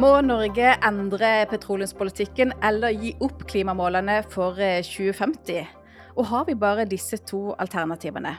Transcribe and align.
Må 0.00 0.14
Norge 0.24 0.70
endre 0.86 1.28
petroleumspolitikken 1.50 2.54
eller 2.64 2.94
gi 2.94 3.10
opp 3.20 3.42
klimamålene 3.50 4.14
for 4.32 4.56
2050? 4.86 5.66
Og 6.14 6.28
har 6.30 6.46
vi 6.46 6.54
bare 6.56 6.86
disse 6.88 7.18
to 7.28 7.50
alternativene? 7.60 8.32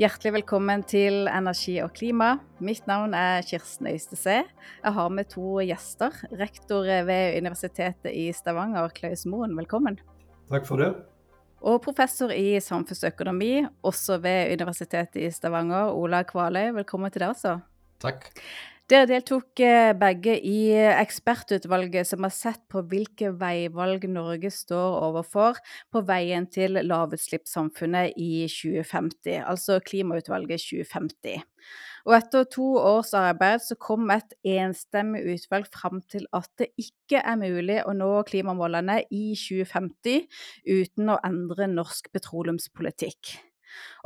Hjertelig 0.00 0.32
velkommen 0.40 0.82
til 0.90 1.28
Energi 1.30 1.76
og 1.84 1.92
klima. 1.94 2.32
Mitt 2.58 2.88
navn 2.90 3.14
er 3.14 3.46
Kirsten 3.46 3.92
Øystese. 3.92 4.40
Jeg 4.42 4.96
har 4.96 5.14
med 5.14 5.30
to 5.30 5.60
gjester. 5.62 6.18
Rektor 6.40 6.90
ved 7.06 7.38
Universitetet 7.38 8.10
i 8.10 8.32
Stavanger, 8.34 8.90
Klaus 8.96 9.22
Moen, 9.30 9.54
velkommen. 9.54 10.00
Takk 10.50 10.66
for 10.66 10.82
det. 10.82 10.90
Og 11.62 11.78
professor 11.84 12.34
i 12.34 12.58
samfunnsøkonomi, 12.58 13.68
også 13.86 14.18
ved 14.24 14.56
Universitetet 14.58 15.22
i 15.22 15.30
Stavanger, 15.30 15.94
Ola 15.94 16.24
Kvaløy. 16.26 16.72
Velkommen 16.82 17.14
til 17.14 17.22
deg 17.28 17.36
også. 17.36 17.60
Takk. 18.02 18.32
Dere 18.92 19.06
deltok 19.08 19.60
eh, 19.64 19.94
begge 19.96 20.34
i 20.44 20.74
ekspertutvalget 20.76 22.04
som 22.04 22.26
har 22.26 22.32
sett 22.36 22.60
på 22.68 22.82
hvilke 22.90 23.30
veivalg 23.40 24.02
Norge 24.12 24.50
står 24.52 24.98
overfor 25.06 25.56
på 25.88 26.02
veien 26.04 26.44
til 26.52 26.76
lavutslippssamfunnet 26.76 28.18
i 28.20 28.42
2050, 28.52 29.38
altså 29.48 29.78
Klimautvalget 29.86 30.60
2050. 30.60 31.40
Og 32.04 32.16
etter 32.18 32.44
to 32.52 32.66
års 32.82 33.14
arbeid 33.16 33.64
så 33.64 33.78
kom 33.80 34.12
et 34.12 34.36
enstemmig 34.44 35.22
utvalg 35.38 35.70
fram 35.72 36.02
til 36.12 36.26
at 36.36 36.50
det 36.60 36.68
ikke 36.84 37.22
er 37.22 37.40
mulig 37.40 37.78
å 37.86 37.94
nå 37.96 38.10
klimamålene 38.28 38.98
i 39.08 39.30
2050 39.40 40.28
uten 40.68 41.14
å 41.14 41.16
endre 41.30 41.70
norsk 41.78 42.12
petroleumspolitikk. 42.12 43.38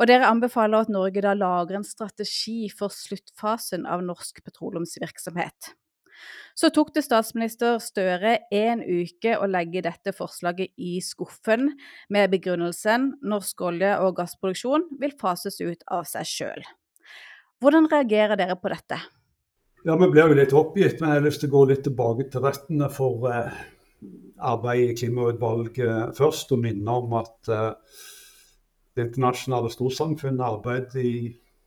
Og 0.00 0.10
dere 0.10 0.28
anbefaler 0.28 0.84
at 0.84 0.92
Norge 0.92 1.24
da 1.24 1.32
lager 1.36 1.78
en 1.78 1.86
strategi 1.86 2.68
for 2.72 2.92
sluttfasen 2.92 3.86
av 3.88 4.04
norsk 4.04 4.42
petroleumsvirksomhet. 4.44 5.74
Så 6.56 6.70
tok 6.72 6.94
det 6.96 7.04
statsminister 7.04 7.76
Støre 7.84 8.38
en 8.54 8.80
uke 8.80 9.34
å 9.36 9.48
legge 9.50 9.82
dette 9.84 10.14
forslaget 10.16 10.72
i 10.80 10.96
skuffen 11.04 11.68
med 12.12 12.32
begrunnelsen 12.32 13.10
norsk 13.28 13.60
olje- 13.68 13.98
og 14.00 14.16
gassproduksjon 14.22 14.88
vil 15.00 15.12
fases 15.20 15.60
ut 15.60 15.84
av 15.92 16.08
seg 16.08 16.30
sjøl. 16.30 16.64
Hvordan 17.60 17.88
reagerer 17.92 18.40
dere 18.40 18.56
på 18.60 18.72
dette? 18.72 18.98
Ja, 19.86 19.94
Vi 19.96 20.08
blir 20.10 20.32
jo 20.32 20.36
litt 20.36 20.52
oppgitt, 20.56 21.00
men 21.00 21.12
jeg 21.12 21.20
har 21.20 21.26
lyst 21.28 21.40
til 21.44 21.52
å 21.52 21.56
gå 21.58 21.64
litt 21.70 21.84
tilbake 21.86 22.26
til 22.32 22.42
rettene 22.42 22.88
for 22.90 23.28
eh, 23.30 23.52
arbeidet 24.42 24.96
i 24.96 24.98
klimautvalget 25.04 26.16
først, 26.16 26.52
og 26.56 26.64
minne 26.64 26.96
om 27.04 27.14
at 27.20 27.52
eh, 27.52 28.00
det 28.96 29.08
internasjonale 29.10 29.70
storsamfunnet 29.72 30.44
arbeidet 30.44 31.02
i 31.02 31.16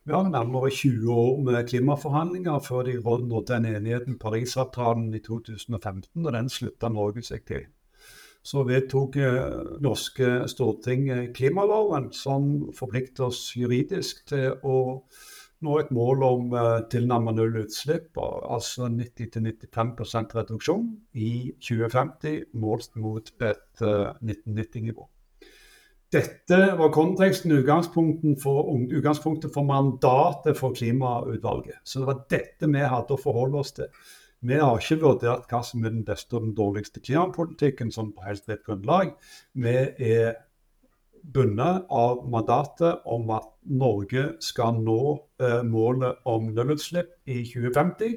ja, 0.08 0.22
nærmere 0.26 0.70
20 0.70 1.12
år 1.12 1.42
med 1.46 1.68
klimaforhandlinger 1.68 2.58
før 2.64 2.82
de 2.88 2.96
nådde 3.02 3.56
en 3.56 3.68
enighet 3.74 4.08
med 4.08 4.18
Parisavtalen 4.18 5.14
i 5.14 5.20
2015, 5.22 6.26
og 6.26 6.32
den 6.32 6.48
slutta 6.48 6.88
Norge 6.88 7.22
seg 7.22 7.44
til. 7.46 7.66
Så 8.42 8.64
vedtok 8.64 9.16
eh, 9.20 9.74
norske 9.84 10.48
storting 10.48 11.10
klimaloven, 11.36 12.08
som 12.12 12.70
forplikter 12.76 13.28
oss 13.28 13.50
juridisk 13.56 14.24
til 14.32 14.56
å 14.64 14.78
nå 15.60 15.76
et 15.76 15.92
mål 15.92 16.24
om 16.24 16.54
eh, 16.56 16.80
tilnærmet 16.92 17.36
null 17.36 17.60
utslipp, 17.62 18.16
altså 18.16 18.88
90-95 18.88 20.36
reduksjon 20.38 20.88
i 21.12 21.52
2050, 21.60 22.46
målt 22.56 22.96
mot 22.96 23.32
et 23.36 23.84
eh, 23.84 24.12
1990-nivå. 24.24 25.08
Dette 26.10 26.56
var 26.74 26.90
konteksten, 26.90 27.52
utgangspunktet 27.54 28.40
for, 28.42 28.66
utgangspunktet 28.90 29.52
for 29.54 29.66
mandatet 29.66 30.58
for 30.58 30.74
klimautvalget. 30.74 31.78
Så 31.84 32.00
det 32.00 32.08
var 32.08 32.24
dette 32.32 32.70
vi 32.70 32.82
hadde 32.82 33.14
å 33.14 33.20
forholde 33.20 33.62
oss 33.62 33.76
til. 33.76 33.92
Vi 34.40 34.56
har 34.56 34.80
ikke 34.80 35.02
vurdert 35.04 35.50
hva 35.52 35.60
som 35.62 35.84
er 35.84 35.92
den 35.92 36.04
beste 36.08 36.34
og 36.34 36.46
den 36.48 36.54
dårligste 36.56 37.02
klimapolitikken 37.04 37.92
sånn 37.94 38.10
på 38.16 38.24
helt 38.24 38.48
rett 38.50 38.64
grunnlag. 38.66 39.12
Vi 39.52 39.76
er 40.10 40.38
bundet 41.22 41.86
av 41.92 42.24
mandatet 42.32 43.04
om 43.04 43.30
at 43.36 43.50
Norge 43.68 44.30
skal 44.42 44.80
nå 44.80 45.00
eh, 45.42 45.60
målet 45.62 46.24
om 46.26 46.48
nullutslipp 46.56 47.12
i 47.28 47.44
2050. 47.52 48.16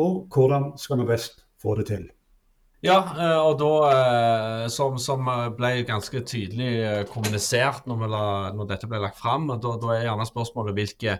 Og 0.00 0.24
hvordan 0.32 0.72
skal 0.80 1.02
vi 1.02 1.12
best 1.12 1.44
få 1.60 1.76
det 1.78 1.90
til. 1.92 2.08
Ja, 2.80 2.96
eh, 3.12 3.38
og 3.44 3.58
da, 3.60 3.72
eh, 3.92 4.66
som, 4.72 4.96
som 4.96 5.26
ble 5.56 5.82
ganske 5.84 6.22
tydelig 6.24 6.70
eh, 6.80 7.02
kommunisert 7.10 7.84
når, 7.90 8.06
la, 8.08 8.22
når 8.56 8.70
dette 8.70 8.88
ble 8.88 9.02
lagt 9.02 9.20
fram, 9.20 9.50
da, 9.50 9.58
da, 9.60 9.90
er 9.92 10.06
gjerne 10.06 10.24
spørsmålet 10.24 10.78
hvilke, 10.78 11.18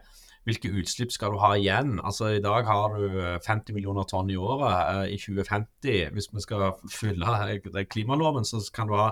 hvilke 0.48 0.70
utslipp 0.80 1.12
skal 1.12 1.36
du 1.36 1.42
ha 1.42 1.52
igjen? 1.58 1.98
Altså 2.00 2.30
I 2.38 2.40
dag 2.40 2.64
har 2.64 2.96
du 2.96 3.20
50 3.44 3.76
millioner 3.76 4.08
tonn 4.08 4.32
i 4.32 4.38
året. 4.40 5.12
I 5.12 5.20
2050, 5.20 6.08
hvis 6.16 6.30
vi 6.32 6.46
skal 6.46 6.64
fylle 6.88 7.84
klimaloven, 7.92 8.48
så 8.48 8.62
kan 8.72 8.88
du 8.88 8.96
ha 8.96 9.10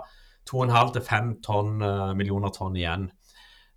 2,5-5 0.48 1.30
tonn, 1.44 1.76
millioner 2.16 2.54
tonn 2.56 2.80
igjen. 2.80 3.10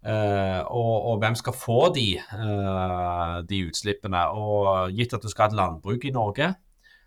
Uh, 0.01 0.63
og, 0.73 0.93
og, 1.11 1.17
hvem 1.21 1.35
skal 1.37 1.53
få 1.53 1.91
de, 1.93 2.15
uh, 2.33 3.43
de 3.45 3.59
utslippene? 3.67 4.23
Og 4.33 4.95
gitt 4.97 5.13
at 5.13 5.21
du 5.21 5.29
skal 5.29 5.43
ha 5.43 5.51
et 5.51 5.57
landbruk 5.59 6.07
i 6.07 6.13
Norge, 6.15 6.47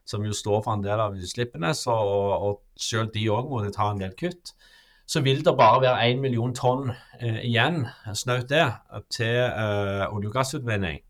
som 0.08 0.24
jo 0.26 0.36
står 0.36 0.62
for 0.64 0.76
en 0.76 0.84
del 0.84 1.00
av 1.00 1.16
utslippene, 1.16 1.72
så, 1.76 1.94
og, 1.94 2.46
og 2.46 2.80
selv 2.80 3.12
de 3.14 3.24
òg 3.32 3.50
må 3.50 3.62
ta 3.72 3.90
en 3.90 4.02
del 4.02 4.14
kutt, 4.18 4.54
så 5.06 5.20
vil 5.24 5.42
det 5.44 5.56
bare 5.56 5.82
være 5.82 6.06
1 6.14 6.22
million 6.22 6.54
tonn 6.56 6.92
eh, 7.20 7.42
igjen, 7.44 7.84
snaut 8.16 8.48
det, 8.48 8.64
til 9.12 9.42
eh, 9.44 10.06
olje- 10.08 10.30
og 10.30 10.36
gassutvinning. 10.38 11.02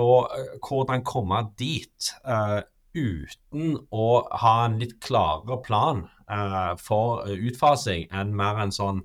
Og 0.00 0.32
eh, 0.32 0.56
hvordan 0.64 1.04
komme 1.04 1.42
dit 1.60 2.10
eh, 2.24 2.62
uten 2.96 3.76
å 3.92 4.08
ha 4.40 4.56
en 4.64 4.78
litt 4.80 4.96
klarere 5.04 5.60
plan 5.64 6.06
eh, 6.32 6.72
for 6.80 7.28
utfasing 7.28 8.08
enn 8.16 8.32
mer 8.36 8.64
en 8.64 8.72
sånn 8.72 9.04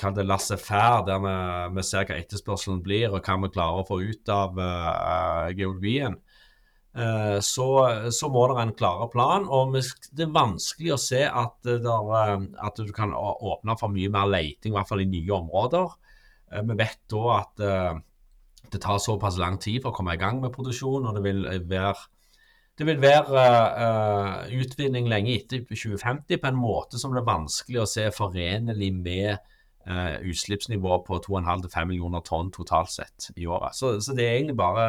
kall 0.00 0.14
det 0.16 0.24
laissez-faire, 0.26 1.04
der 1.06 1.20
vi, 1.22 1.34
vi, 1.76 1.84
ser 1.86 2.06
hva 2.08 2.18
etterspørselen 2.18 2.82
blir 2.82 3.12
og 3.12 3.22
hva 3.22 3.36
vi 3.44 3.50
klarer 3.54 3.82
å 3.82 3.86
få 3.86 4.00
ut 4.02 4.32
av 4.32 4.58
uh, 4.58 5.50
geologien. 5.54 6.16
Eh, 6.94 7.40
så, 7.40 7.68
så, 8.14 8.28
må 8.30 8.44
det 8.48 8.60
en 8.62 8.72
klarere 8.78 9.10
plan. 9.10 9.48
og 9.50 9.74
Det 9.74 10.26
er 10.26 10.34
vanskelig 10.34 10.94
å 10.94 11.00
se 11.00 11.24
at, 11.26 11.56
der, 11.66 12.10
eh, 12.20 12.44
at, 12.62 12.78
du 12.78 12.92
kan 12.94 13.14
åpne 13.14 13.78
for 13.80 13.90
mye 13.90 14.12
mer 14.14 14.30
leiting, 14.30 14.72
i 14.72 14.78
hvert 14.78 14.90
fall 14.90 15.02
i 15.02 15.10
nye 15.10 15.34
områder. 15.34 15.96
Eh, 16.52 16.62
vi 16.62 16.76
vet 16.78 17.00
da 17.10 17.38
at 17.40 17.64
det 18.74 18.82
tar 18.82 18.98
såpass 19.02 19.38
lang 19.38 19.58
tid 19.62 19.82
for 19.82 19.92
å 19.92 19.96
komme 19.96 20.14
i 20.14 20.20
gang 20.20 20.40
med 20.42 20.54
produksjon, 20.54 21.06
og 21.06 21.18
det 21.18 21.22
vil 21.22 21.44
være, 21.70 21.94
det 22.78 22.86
vil 22.88 23.02
være 23.02 23.42
utvinning 24.56 25.06
lenge 25.10 25.34
etter 25.36 25.62
2050 25.62 26.40
på 26.42 26.48
en 26.48 26.58
måte 26.58 26.98
som 26.98 27.14
det 27.14 27.22
er 27.22 27.28
vanskelig 27.28 27.82
å 27.82 27.86
se 27.86 28.08
forenlig 28.16 28.88
med 28.96 29.36
uh, 29.86 30.16
utslippsnivå 30.26 30.98
på 31.06 31.20
2,5-5 31.28 31.92
millioner 31.92 32.24
tonn 32.26 32.50
totalt 32.56 32.90
sett 32.90 33.28
i 33.36 33.46
året. 33.46 33.78
Så, 33.78 33.92
så 34.02 34.16
det 34.16 34.26
er 34.26 34.40
egentlig 34.40 34.58
bare 34.58 34.88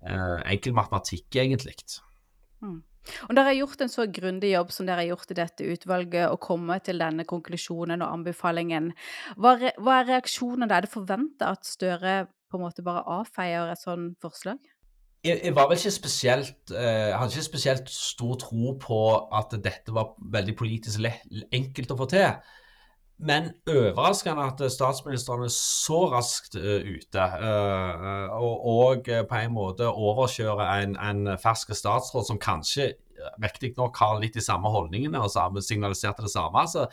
enkel 0.00 0.76
matematikk, 0.76 1.28
egentlig. 1.36 1.76
Mm. 2.64 2.80
Og 3.28 3.36
Dere 3.36 3.48
har 3.48 3.56
gjort 3.56 3.84
en 3.84 3.92
så 3.92 4.04
grundig 4.12 4.52
jobb 4.52 4.72
som 4.74 4.88
dere 4.88 5.02
har 5.02 5.14
gjort 5.14 5.32
i 5.32 5.38
dette 5.38 5.68
utvalget, 5.72 6.26
og 6.28 6.42
kommet 6.44 6.84
til 6.88 7.00
denne 7.00 7.24
konklusjonen 7.28 8.04
og 8.04 8.12
anbefalingen. 8.18 8.90
Hva, 9.40 9.56
hva 9.80 10.00
er 10.00 10.10
reaksjonen 10.14 10.68
da? 10.68 10.78
Er 10.78 10.86
det 10.86 10.92
forventa 10.92 11.54
at 11.54 11.66
Støre 11.68 12.26
på 12.50 12.58
en 12.58 12.66
måte 12.66 12.84
bare 12.84 13.06
avfeier 13.20 13.72
et 13.72 13.80
sånt 13.80 14.18
forslag? 14.22 14.60
Jeg, 15.24 15.36
jeg, 15.44 15.52
var 15.52 15.68
vel 15.68 15.76
ikke 15.76 15.92
spesielt 15.92 16.72
eh, 16.72 17.10
hadde 17.12 17.34
ikke 17.34 17.50
spesielt 17.50 17.90
stor 17.92 18.38
tro 18.40 18.72
på 18.80 19.00
at 19.36 19.52
dette 19.60 19.92
var 19.92 20.14
veldig 20.32 20.54
politisk 20.56 21.04
enkelt 21.52 21.92
å 21.92 21.98
få 21.98 22.08
til. 22.08 22.24
Men 23.20 23.50
overraskende 23.68 24.46
at 24.48 24.62
statsministeren 24.72 25.44
er 25.44 25.52
så 25.52 26.06
raskt 26.08 26.56
uh, 26.56 26.80
ute, 26.80 27.20
uh, 27.20 28.32
og, 28.32 28.66
og 28.72 29.10
på 29.28 29.40
en 29.42 29.52
måte 29.52 29.88
overkjører 29.90 30.84
en, 30.86 30.96
en 30.96 31.34
fersk 31.40 31.74
statsråd 31.76 32.30
som 32.30 32.40
kanskje 32.40 32.94
riktignok 33.42 33.98
har 34.00 34.20
litt 34.22 34.38
de 34.38 34.44
samme 34.44 34.70
holdningene 34.72 35.20
og 35.20 35.60
signaliserte 35.60 36.24
det 36.24 36.32
samme. 36.32 36.64
Så, 36.70 36.86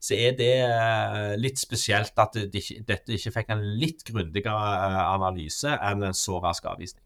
så 0.00 0.16
er 0.16 0.36
det 0.38 0.54
uh, 0.64 1.34
litt 1.40 1.60
spesielt 1.60 2.16
at 2.24 2.38
det, 2.40 2.64
dette 2.88 3.18
ikke 3.18 3.34
fikk 3.36 3.52
en 3.52 3.66
litt 3.80 4.06
grundigere 4.08 5.02
analyse 5.10 5.76
enn 5.76 6.08
en 6.08 6.16
så 6.16 6.40
rask 6.40 6.72
avvisning. 6.72 7.05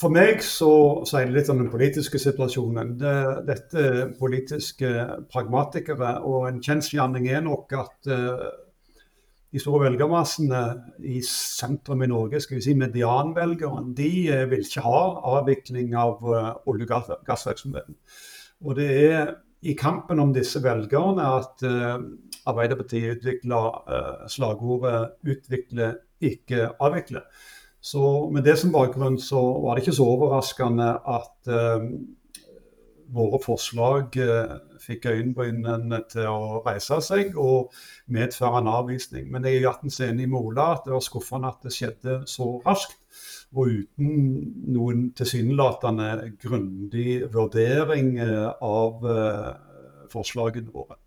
For 0.00 0.12
meg 0.12 0.40
så 0.40 0.70
sier 1.08 1.28
det 1.28 1.34
litt 1.34 1.50
om 1.52 1.58
den 1.60 1.68
politiske 1.68 2.20
situasjonen. 2.22 2.94
Det, 3.00 3.16
dette 3.44 3.82
er 3.84 4.14
politiske 4.16 4.88
pragmatikere, 5.28 6.14
og 6.24 6.46
en 6.48 6.62
kjensgjerning 6.64 7.28
er 7.28 7.44
nok 7.44 7.74
at 7.76 8.08
uh, 8.08 8.46
de 9.52 9.60
store 9.60 9.90
velgermassene 9.90 10.62
i 11.04 11.20
sentrum 11.26 12.06
i 12.06 12.08
Norge, 12.08 12.40
skal 12.40 12.60
vi 12.60 12.64
si 12.64 12.76
medianvelgerne, 12.80 13.92
de 13.98 14.10
uh, 14.30 14.46
vil 14.48 14.64
ikke 14.64 14.86
ha 14.88 15.04
avvikling 15.34 15.92
av 15.92 16.24
uh, 16.24 16.50
olje- 16.70 16.88
og 16.88 17.14
gassvirksomheten. 17.28 18.00
Og 18.64 18.80
det 18.80 18.90
er 19.04 19.36
i 19.68 19.76
kampen 19.76 20.22
om 20.22 20.32
disse 20.32 20.62
velgerne 20.64 21.24
at 21.36 21.62
Arbeiderpartiet 22.48 23.18
utvikler 23.18 24.24
slagordet 24.32 25.18
'utvikle, 25.20 25.90
ikke 26.24 26.70
avvikle'. 26.80 27.20
Så 27.80 28.30
Med 28.30 28.44
det 28.44 28.58
som 28.60 28.72
bakgrunn 28.72 29.18
så 29.18 29.40
var 29.62 29.74
det 29.74 29.86
ikke 29.86 29.96
så 29.96 30.08
overraskende 30.12 30.88
at 31.08 31.48
eh, 31.48 31.86
våre 33.10 33.40
forslag 33.42 34.16
eh, 34.20 34.52
fikk 34.84 35.08
øyenbrynene 35.08 36.02
til 36.12 36.28
å 36.28 36.60
reise 36.66 37.00
seg 37.04 37.34
og 37.40 37.72
medføre 38.12 38.60
en 38.60 38.70
avvisning. 38.70 39.30
Men 39.32 39.48
jeg 39.48 39.58
er 39.58 39.66
hjertens 39.66 40.00
enig 40.04 40.28
med 40.28 40.40
Ola 40.40 40.74
at 40.76 40.86
det 40.86 40.94
var 40.94 41.04
skuffende 41.08 41.50
at 41.50 41.64
det 41.64 41.74
skjedde 41.74 42.20
så 42.28 42.52
raskt. 42.66 42.98
Og 43.50 43.72
uten 43.80 44.12
noen 44.70 45.08
tilsynelatende 45.18 46.30
grundig 46.38 47.24
vurdering 47.34 48.12
av 48.22 49.02
forslagene 50.12 50.70
våre. 50.70 51.00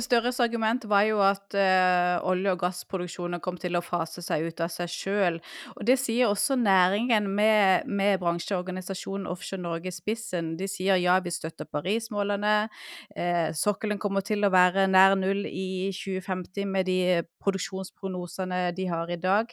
Størres 0.00 0.38
argument 0.40 0.86
var 0.88 1.04
jo 1.04 1.18
at 1.22 1.54
uh, 1.58 2.22
olje- 2.26 2.52
og 2.54 2.60
gassproduksjonen 2.62 3.40
kom 3.44 3.58
til 3.60 3.76
å 3.76 3.82
fase 3.84 4.22
seg 4.24 4.46
ut 4.48 4.62
av 4.64 4.72
seg 4.72 4.90
sjøl. 4.90 5.38
Og 5.74 5.84
det 5.88 5.98
sier 6.00 6.30
også 6.30 6.56
næringen, 6.56 7.28
med, 7.34 7.86
med 7.86 8.18
bransjeorganisasjonen 8.22 9.28
Offshore 9.30 9.62
Norge 9.62 9.92
i 9.92 9.94
spissen. 9.94 10.54
De 10.60 10.68
sier 10.70 11.00
ja, 11.02 11.18
vi 11.24 11.34
støtter 11.34 11.68
Paris-målene. 11.68 12.54
Uh, 13.12 13.50
sokkelen 13.56 14.00
kommer 14.00 14.24
til 14.24 14.46
å 14.46 14.52
være 14.54 14.88
nær 14.90 15.18
null 15.20 15.44
i 15.50 15.90
2050 15.92 16.70
med 16.70 16.88
de 16.88 16.98
produksjonsprognosene 17.44 18.66
de 18.76 18.88
har 18.90 19.12
i 19.12 19.20
dag. 19.20 19.52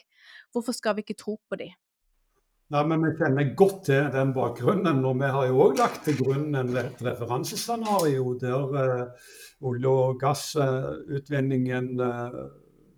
Hvorfor 0.52 0.76
skal 0.76 0.96
vi 0.96 1.06
ikke 1.06 1.20
tro 1.20 1.36
på 1.50 1.60
de? 1.60 1.72
Nei, 2.72 2.82
men 2.88 3.02
Vi 3.04 3.10
kjenner 3.18 3.50
godt 3.56 3.82
til 3.84 4.06
den 4.14 4.30
bakgrunnen. 4.32 5.04
og 5.04 5.18
Vi 5.20 5.28
har 5.34 5.46
jo 5.46 5.60
òg 5.60 5.76
lagt 5.76 6.04
til 6.06 6.16
grunn 6.16 6.54
et 6.56 7.02
referansescenario 7.04 8.38
der 8.40 8.62
uh, 8.72 9.10
olje- 9.60 9.88
og 9.88 10.20
gassutvinningen 10.20 12.00
uh, 12.00 12.48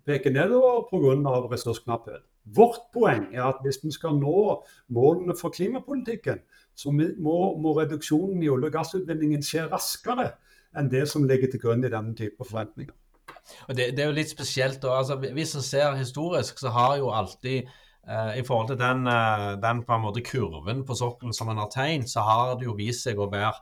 peker 0.07 0.31
nedover 0.31 0.87
pga. 0.87 1.35
ressursknapphet. 1.51 2.23
Vårt 2.45 2.87
poeng 2.93 3.27
er 3.33 3.43
at 3.43 3.59
hvis 3.63 3.83
vi 3.83 3.91
skal 3.91 4.15
nå 4.15 4.63
målene 4.89 5.35
for 5.35 5.49
klimapolitikken, 5.49 6.39
så 6.75 6.91
må, 6.91 7.57
må 7.59 7.75
reduksjonen 7.75 8.43
i 8.43 8.49
olje- 8.49 8.71
og 8.71 8.77
gassutvinningen 8.79 9.43
skje 9.43 9.67
raskere 9.71 10.31
enn 10.77 10.91
det 10.91 11.07
som 11.09 11.23
ligger 11.23 11.51
til 11.51 11.59
grunn 11.59 11.83
i 11.83 11.91
denne 11.91 12.15
type 12.15 12.45
forventninger. 12.45 12.93
Og 13.67 13.75
det, 13.75 13.91
det 13.97 14.03
er 14.03 14.07
jo 14.07 14.19
litt 14.19 14.31
spesielt. 14.31 14.85
Altså, 14.85 15.17
hvis 15.19 15.55
en 15.55 15.61
ser 15.61 15.95
historisk, 15.99 16.59
så 16.59 16.69
har 16.69 16.97
jo 16.97 17.11
alltid 17.11 17.67
I 18.05 18.43
forhold 18.45 18.67
til 18.69 18.77
den, 18.77 19.07
uh, 19.09 19.55
den, 19.57 19.81
på 19.85 19.95
en 19.95 20.03
måte 20.03 20.21
kurven 20.21 20.83
på 20.85 20.97
sokkelen 20.97 21.33
som 21.33 21.49
en 21.49 21.57
har 21.63 21.71
tegnet, 21.73 22.11
så 22.11 22.21
har 22.21 22.53
det 22.59 22.67
jo 22.67 22.75
vist 22.77 23.07
seg 23.07 23.17
å 23.17 23.25
være, 23.31 23.55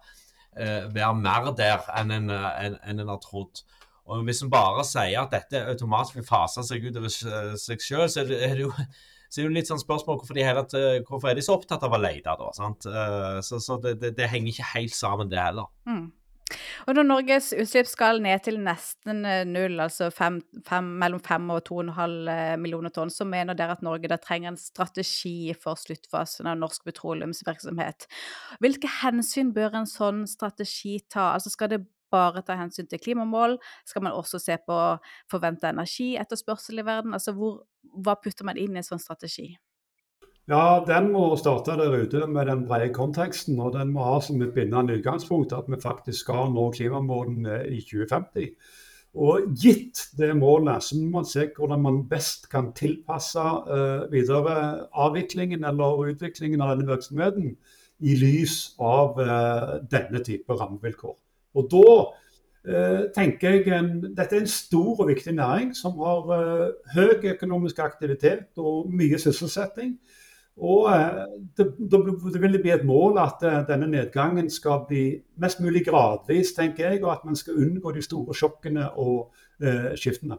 uh, 0.60 0.90
være 0.92 1.14
mer 1.16 1.48
der 1.56 1.88
enn 1.96 2.12
en, 2.12 2.28
en, 2.34 2.76
en, 2.84 3.08
har 3.08 3.22
trodd. 3.24 3.64
Og 4.04 4.26
Hvis 4.28 4.44
en 4.44 4.52
bare 4.52 4.84
sier 4.84 5.22
at 5.22 5.32
dette 5.32 5.62
automatisk 5.72 6.20
vil 6.20 6.28
fase 6.28 6.66
seg 6.68 6.84
utover 6.84 7.14
seg 7.14 7.86
selv, 7.86 8.10
så 8.12 8.24
er 8.24 8.32
det, 8.34 8.42
er 8.44 8.58
det 8.60 8.66
jo 8.66 8.74
så 9.34 9.42
er 9.42 9.48
det 9.48 9.62
litt 9.62 9.72
sånn 9.72 9.82
spørsmål 9.82 10.20
hvorfor, 10.20 10.36
de 10.38 10.44
hele, 10.46 10.66
hvorfor 11.08 11.32
er 11.32 11.40
de 11.40 11.46
så 11.46 11.56
opptatt 11.56 11.88
av 11.88 11.96
å 11.96 12.02
lete, 12.04 12.36
da? 12.38 12.50
sant? 12.54 12.86
Så, 13.48 13.62
så 13.64 13.80
det, 13.82 13.96
det, 14.04 14.12
det, 14.20 14.28
henger 14.30 14.52
ikke 14.52 14.68
helt 14.76 14.94
sammen, 14.94 15.32
det 15.32 15.40
heller. 15.42 15.72
Mm. 15.90 16.12
Og 16.88 16.98
når 16.98 17.06
Norges 17.08 17.52
utslipp 17.56 17.88
skal 17.88 18.20
ned 18.24 18.44
til 18.46 18.60
nesten 18.62 19.24
eh, 19.28 19.44
null, 19.48 19.78
altså 19.82 20.10
fem, 20.14 20.42
fem, 20.68 20.90
mellom 21.02 21.22
5 21.24 21.50
og 21.56 21.62
2,5 21.70 22.16
eh, 22.34 22.54
millioner 22.60 22.94
tonn, 22.94 23.12
så 23.14 23.28
mener 23.28 23.58
dere 23.58 23.78
at 23.78 23.86
Norge 23.86 24.20
trenger 24.22 24.52
en 24.52 24.60
strategi 24.60 25.54
for 25.60 25.80
sluttfasen 25.80 26.50
av 26.52 26.60
norsk 26.62 26.86
petroleumsvirksomhet. 26.90 28.08
Hvilke 28.64 28.92
hensyn 29.02 29.54
bør 29.56 29.80
en 29.82 29.90
sånn 29.90 30.24
strategi 30.30 31.00
ta? 31.08 31.32
Altså 31.34 31.54
Skal 31.54 31.74
det 31.74 31.84
bare 32.14 32.44
ta 32.46 32.58
hensyn 32.60 32.90
til 32.90 33.02
klimamål? 33.02 33.58
Skal 33.90 34.06
man 34.06 34.18
også 34.18 34.42
se 34.42 34.60
på 34.68 34.80
forventa 35.32 35.72
energietterspørsel 35.74 36.84
i 36.84 36.88
verden? 36.88 37.16
Altså 37.18 37.36
hvor, 37.38 37.64
Hva 38.04 38.18
putter 38.20 38.46
man 38.48 38.60
inn 38.60 38.76
i 38.76 38.84
en 38.84 38.92
sånn 38.92 39.02
strategi? 39.02 39.54
Ja, 40.52 40.84
den 40.84 41.14
må 41.14 41.38
starte 41.40 41.78
der 41.80 41.94
ute 42.04 42.26
med 42.28 42.50
den 42.52 42.66
brede 42.68 42.92
konteksten. 42.94 43.60
Og 43.64 43.74
den 43.78 43.94
må 43.96 44.04
ha 44.04 44.20
som 44.22 44.42
et 44.44 44.54
bindende 44.54 44.98
utgangspunkt 45.00 45.54
at 45.56 45.70
vi 45.72 45.80
faktisk 45.80 46.26
skal 46.26 46.52
nå 46.52 46.70
klimamålene 46.76 47.62
i 47.72 47.80
2050. 47.80 48.50
Og 49.14 49.46
gitt 49.62 50.02
det 50.18 50.32
målet, 50.36 50.84
så 50.84 50.98
må 50.98 51.20
man 51.20 51.28
se 51.30 51.46
hvordan 51.56 51.82
man 51.82 52.02
best 52.10 52.50
kan 52.50 52.72
tilpasse 52.76 53.40
uh, 53.40 54.12
videre 54.12 54.88
avviklingen 54.92 55.64
eller 55.70 56.10
utviklingen 56.10 56.62
av 56.62 56.74
denne 56.74 56.90
virksomheten 56.90 57.52
i 58.02 58.16
lys 58.18 58.74
av 58.82 59.22
uh, 59.22 59.76
denne 59.92 60.24
type 60.26 60.58
rammevilkår. 60.58 61.14
Og 61.54 61.70
da 61.72 61.94
uh, 62.02 63.04
tenker 63.16 63.60
jeg 63.62 63.78
en, 63.78 63.94
Dette 64.18 64.36
er 64.36 64.42
en 64.42 64.50
stor 64.50 65.06
og 65.06 65.08
viktig 65.14 65.38
næring 65.38 65.72
som 65.78 66.02
har 66.02 66.74
høy 66.98 67.30
økonomisk 67.36 67.80
aktivitet 67.86 68.50
og 68.58 68.90
mye 68.92 69.22
sysselsetting. 69.22 69.94
Og 70.62 70.86
eh, 70.94 71.26
det, 71.58 71.66
det, 71.92 72.42
vil 72.42 72.62
bli 72.62 72.72
et 72.72 72.86
mål 72.86 73.18
at 73.24 73.42
eh, 73.42 73.62
denne 73.70 73.88
nedgangen 73.90 74.50
skal 74.54 74.84
bli 74.88 75.06
mest 75.42 75.62
mulig 75.64 75.82
gradvis, 75.88 76.54
tenker 76.54 76.92
jeg, 76.92 77.04
og 77.04 77.12
at 77.16 77.26
man 77.26 77.36
skal 77.36 77.58
unngå 77.58 77.94
de 77.96 78.04
store 78.06 78.36
sjokkene 78.38 78.92
og 79.02 79.34
eh, 79.64 79.96
skiftene. 79.98 80.38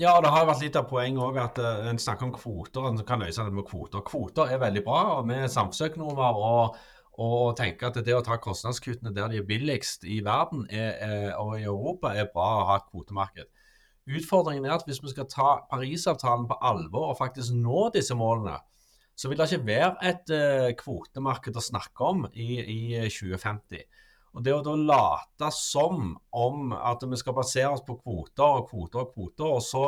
Ja, 0.00 0.14
og 0.16 0.22
det 0.24 0.30
har 0.32 0.46
vært 0.48 0.62
litt 0.64 0.76
av 0.78 0.86
poenget 0.88 1.20
òg 1.20 1.36
at 1.42 1.58
uh, 1.60 1.88
en 1.90 1.98
snakker 2.00 2.24
om 2.24 2.32
kvoter. 2.32 2.86
En 2.88 3.02
kan 3.06 3.20
løse 3.20 3.44
det 3.44 3.52
med 3.52 3.66
kvoter. 3.68 4.00
Kvoter 4.06 4.48
er 4.48 4.62
veldig 4.62 4.82
bra. 4.86 5.02
og 5.18 5.26
Vi 5.28 5.36
er 5.36 5.52
samfunnsøkonomer 5.52 6.38
og, 6.40 6.78
og 7.20 7.52
tenker 7.58 7.90
at 7.90 8.00
det 8.00 8.14
å 8.16 8.22
ta 8.24 8.38
kostnadskuttene 8.40 9.12
der 9.12 9.28
de 9.28 9.42
er 9.42 9.46
billigst 9.46 10.06
i 10.08 10.22
verden 10.24 10.64
er, 10.70 10.96
er, 10.96 11.26
og 11.36 11.58
i 11.58 11.66
Europa, 11.68 12.14
er 12.16 12.30
bra 12.32 12.48
å 12.62 12.66
ha 12.70 12.78
et 12.80 12.88
kvotemarked. 12.88 13.50
Utfordringen 14.16 14.64
er 14.64 14.78
at 14.78 14.88
hvis 14.88 15.02
vi 15.04 15.12
skal 15.12 15.28
ta 15.30 15.50
Parisavtalen 15.70 16.48
på 16.50 16.56
alvor 16.72 17.12
og 17.12 17.20
faktisk 17.20 17.52
nå 17.54 17.90
disse 17.94 18.16
målene, 18.18 18.56
så 19.22 19.30
vil 19.30 19.38
det 19.38 19.52
ikke 19.52 19.66
være 19.68 19.90
et 20.10 20.30
uh, 20.34 20.68
kvotemarked 20.74 21.54
å 21.54 21.62
snakke 21.62 22.06
om 22.10 22.24
i, 22.34 22.56
i 22.58 22.78
2050. 23.06 23.78
Eh, 23.78 24.08
og 24.32 24.42
Det 24.42 24.54
å 24.56 24.62
da 24.66 24.72
late 24.74 25.50
som 25.54 26.16
om 26.34 26.72
at 26.74 27.04
vi 27.06 27.18
skal 27.20 27.36
basere 27.36 27.70
oss 27.70 27.84
på 27.86 28.00
kvoter 28.00 28.42
og 28.48 28.66
kvoter 28.70 29.04
og 29.04 29.12
kvoter, 29.12 29.46
og 29.46 29.62
så, 29.62 29.84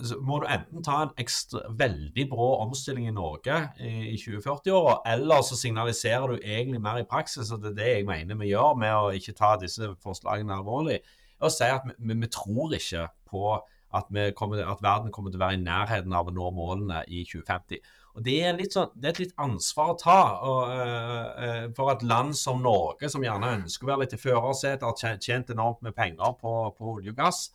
så 0.00 0.18
må 0.18 0.40
du 0.42 0.48
enten 0.50 0.82
ta 0.82 0.96
en 1.04 1.12
ekstra, 1.20 1.62
veldig 1.78 2.24
brå 2.32 2.48
omstilling 2.64 3.06
i 3.06 3.14
Norge 3.14 3.60
i, 3.78 3.92
i 4.14 4.18
2040-åra, 4.18 4.96
eller 5.12 5.46
så 5.46 5.60
signaliserer 5.60 6.34
du 6.34 6.40
egentlig 6.40 6.82
mer 6.82 7.04
i 7.04 7.06
praksis, 7.06 7.52
og 7.54 7.62
det 7.62 7.74
er 7.74 7.78
det 7.78 7.92
jeg 7.92 8.08
mener 8.08 8.40
vi 8.40 8.50
gjør 8.50 8.74
med 8.82 8.96
å 8.96 9.14
ikke 9.14 9.36
ta 9.38 9.52
disse 9.62 9.92
forslagene 10.02 10.58
alvorlig, 10.58 10.98
og 11.38 11.54
si 11.54 11.70
at 11.70 11.86
vi, 11.86 12.00
vi, 12.00 12.18
vi 12.24 12.32
tror 12.34 12.74
ikke 12.80 13.06
på 13.30 13.54
at, 13.94 14.08
kommer, 14.36 14.62
at, 14.64 14.82
verden 14.82 15.12
kommer 15.14 15.32
til 15.32 15.40
å 15.40 15.44
være 15.44 15.58
i 15.58 15.62
nærheten 15.62 16.14
av 16.16 16.30
å 16.30 16.34
nå 16.34 16.50
målene 16.56 17.02
i 17.08 17.22
2050. 17.28 17.82
Og 18.14 18.22
Det 18.26 18.34
er, 18.46 18.58
sånn, 18.70 18.92
det 18.94 19.08
er 19.08 19.14
et 19.14 19.20
litt 19.24 19.36
ansvar 19.42 19.92
å 19.92 19.98
ta 19.98 20.18
og, 20.46 20.60
uh, 20.70 21.64
for 21.74 21.90
et 21.92 22.04
land 22.06 22.36
som 22.38 22.62
Norge, 22.62 23.10
som 23.10 23.24
gjerne 23.26 23.54
ønsker 23.58 23.86
å 23.86 23.92
være 23.92 24.04
litt 24.04 24.16
i 24.16 24.22
førersetet, 24.22 24.86
har 24.86 25.20
tjent 25.22 25.50
enormt 25.54 25.82
med 25.82 25.96
penger 25.96 26.36
på, 26.40 26.54
på 26.76 26.96
olje 26.96 27.14
og 27.14 27.18
gass, 27.18 27.48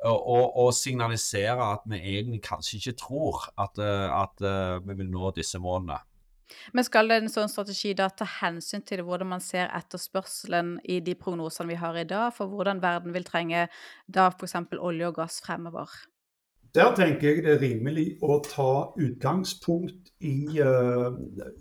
og, 0.00 0.46
og, 0.56 0.70
signalisere 0.72 1.60
at 1.74 1.82
vi 1.92 1.98
egentlig 1.98 2.40
kanskje 2.46 2.78
ikke 2.78 2.96
tror 3.02 3.42
at, 3.60 3.76
uh, 3.76 4.22
at 4.22 4.46
vi 4.86 4.96
vil 5.02 5.12
nå 5.12 5.34
disse 5.36 5.60
målene. 5.60 6.00
Men 6.72 6.86
skal 6.86 7.14
en 7.14 7.30
sånn 7.32 7.50
strategi 7.52 7.94
da 7.98 8.08
ta 8.10 8.26
hensyn 8.40 8.84
til 8.86 9.04
hvordan 9.06 9.32
man 9.34 9.44
ser 9.44 9.70
etterspørselen 9.76 10.76
i 10.84 11.00
de 11.04 11.16
prognosene 11.18 11.72
vi 11.72 11.80
har 11.80 11.98
i 11.98 12.06
dag, 12.08 12.30
for 12.36 12.50
hvordan 12.52 12.82
verden 12.82 13.14
vil 13.16 13.26
trenge 13.28 13.66
da 14.06 14.30
f.eks. 14.32 14.56
olje 14.78 15.10
og 15.10 15.20
gass 15.20 15.40
fremover? 15.44 15.90
Der 16.74 16.92
tenker 16.94 17.28
jeg 17.28 17.42
det 17.42 17.50
er 17.56 17.62
rimelig 17.64 18.04
å 18.22 18.36
ta 18.46 18.92
utgangspunkt 18.94 20.12
i 20.22 20.60
uh, 20.62 21.10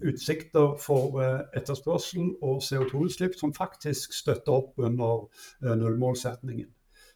utsikter 0.06 0.76
for 0.78 1.18
uh, 1.18 1.48
etterspørsel 1.58 2.36
og 2.46 2.62
CO2-utslipp 2.62 3.34
som 3.40 3.56
faktisk 3.56 4.14
støtter 4.14 4.54
opp 4.60 4.78
under 4.78 5.26
uh, 5.66 5.74
nullmålsetningen. 5.74 6.70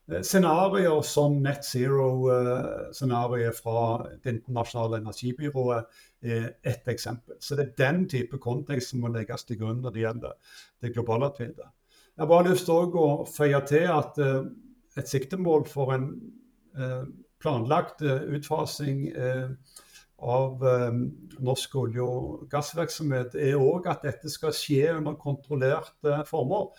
Scenarioer 0.03 1.01
som 1.07 1.37
net 1.39 1.63
zero-scenarioet 1.63 3.55
fra 3.55 4.03
Det 4.23 4.33
internasjonale 4.33 4.99
energibyrået 4.99 5.85
er 6.21 6.49
ett 6.63 6.87
eksempel. 6.91 7.37
Så 7.39 7.55
det 7.55 7.69
er 7.69 7.77
den 7.85 8.03
type 8.09 8.37
kontekst 8.37 8.91
som 8.91 8.99
må 8.99 9.13
legges 9.13 9.47
til 9.47 9.61
grunn 9.61 9.79
når 9.81 9.95
det 9.95 10.03
gjelder 10.03 10.33
det 10.83 10.93
globale 10.93 11.31
bildet. 11.37 11.71
Jeg 12.13 12.21
har 12.21 12.29
bare 12.29 12.49
lyst 12.49 12.67
til 12.67 12.97
å 12.99 13.23
føye 13.25 13.61
til 13.67 13.87
at 13.89 14.19
et 14.99 15.09
siktemål 15.09 15.65
for 15.71 15.95
en 15.95 16.09
planlagt 17.43 18.03
eh, 18.05 18.27
utfasing 18.37 19.07
eh, 19.09 19.49
av 20.23 20.63
eh, 20.67 20.91
norsk 21.43 21.75
olje- 21.81 22.05
og 22.05 22.45
gassvirksomhet, 22.51 23.35
er 23.35 23.59
òg 23.59 23.89
at 23.91 24.05
dette 24.07 24.31
skal 24.31 24.55
skje 24.55 24.95
under 24.97 25.17
kontrollerte 25.19 26.21
former. 26.29 26.71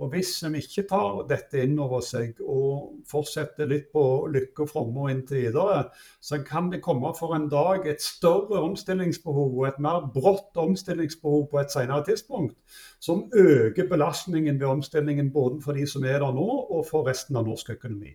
For 0.00 0.08
Hvis 0.08 0.30
en 0.48 0.54
ikke 0.56 0.86
tar 0.88 1.18
dette 1.28 1.60
inn 1.60 1.74
over 1.76 2.00
seg 2.00 2.38
og 2.40 3.02
fortsetter 3.08 3.68
litt 3.68 3.90
på 3.92 4.02
lykke 4.32 4.64
og 4.64 4.70
fromme 4.70 5.10
inntil 5.12 5.42
videre, 5.42 5.82
så 6.24 6.38
kan 6.40 6.70
det 6.72 6.80
komme 6.80 7.10
for 7.18 7.34
en 7.36 7.50
dag 7.52 7.84
et 7.84 8.00
større 8.00 8.62
omstillingsbehov 8.64 9.58
og 9.58 9.66
et 9.68 9.82
mer 9.84 10.06
brått 10.14 10.56
omstillingsbehov 10.56 11.50
på 11.50 11.60
et 11.60 11.74
senere 11.74 12.06
tidspunkt, 12.06 12.56
som 12.96 13.26
øker 13.28 13.90
belastningen 13.92 14.56
ved 14.62 14.70
omstillingen 14.70 15.28
både 15.36 15.60
for 15.66 15.76
de 15.76 15.84
som 15.84 16.08
er 16.08 16.24
der 16.24 16.32
nå 16.32 16.48
og 16.48 16.80
for 16.88 17.04
resten 17.04 17.36
av 17.36 17.44
norsk 17.50 17.74
økonomi. 17.76 18.14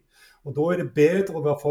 Og 0.50 0.58
Da 0.58 0.68
er 0.74 0.82
det 0.82 0.90
bedre 0.98 1.38
å 1.38 1.46
være 1.46 1.62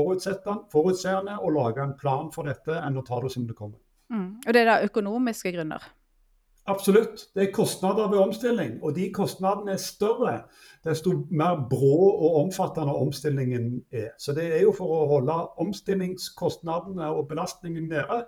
forutseende 0.70 1.40
og 1.40 1.58
lage 1.58 1.82
en 1.82 1.98
plan 1.98 2.30
for 2.30 2.46
dette 2.46 2.78
enn 2.86 3.02
å 3.02 3.06
ta 3.06 3.18
det 3.18 3.34
som 3.34 3.50
det 3.50 3.58
kommer. 3.58 3.82
Mm. 4.14 4.30
Og 4.46 4.54
det 4.54 4.62
er 4.62 4.70
da 4.70 4.80
økonomiske 4.86 5.56
grunner? 5.58 5.82
Absolutt. 6.66 7.26
Det 7.34 7.42
er 7.42 7.52
kostnader 7.52 8.08
ved 8.08 8.18
omstilling, 8.18 8.78
og 8.82 8.94
de 8.96 9.10
kostnadene 9.12 9.74
er 9.74 9.80
større 9.82 10.38
desto 10.84 11.12
mer 11.30 11.58
brå 11.70 11.96
og 12.08 12.36
omfattende 12.40 12.94
omstillingen 12.94 13.82
er. 13.92 14.14
Så 14.18 14.32
det 14.32 14.46
er 14.48 14.62
jo 14.62 14.72
for 14.72 14.88
å 14.88 15.08
holde 15.10 15.36
omstillingskostnadene 15.60 17.10
og 17.12 17.28
belastningen 17.28 17.90
nede 17.92 18.22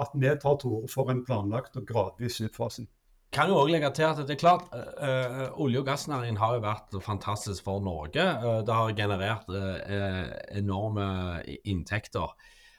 at 0.00 0.14
vi 0.14 0.32
tar 0.40 0.56
til 0.60 0.78
orde 0.78 0.92
for 0.92 1.12
en 1.12 1.20
planlagt 1.26 1.76
og 1.76 1.84
gradvis 1.88 2.40
utfasing. 2.40 2.88
Kan 3.34 3.50
jo 3.50 3.58
også 3.58 3.72
legge 3.74 3.90
til 3.98 4.06
at 4.06 4.22
det 4.22 4.30
er 4.30 4.40
klart, 4.40 4.64
øh, 4.72 5.60
Olje- 5.60 5.78
og 5.78 5.86
gassnæringen 5.86 6.36
har 6.38 6.54
jo 6.54 6.60
vært 6.64 6.96
fantastisk 7.02 7.64
for 7.64 7.80
Norge. 7.82 8.24
Uh, 8.40 8.62
det 8.66 8.74
har 8.74 8.94
generert 8.96 9.48
øh, 9.50 10.58
enorme 10.58 11.42
inntekter. 11.64 12.32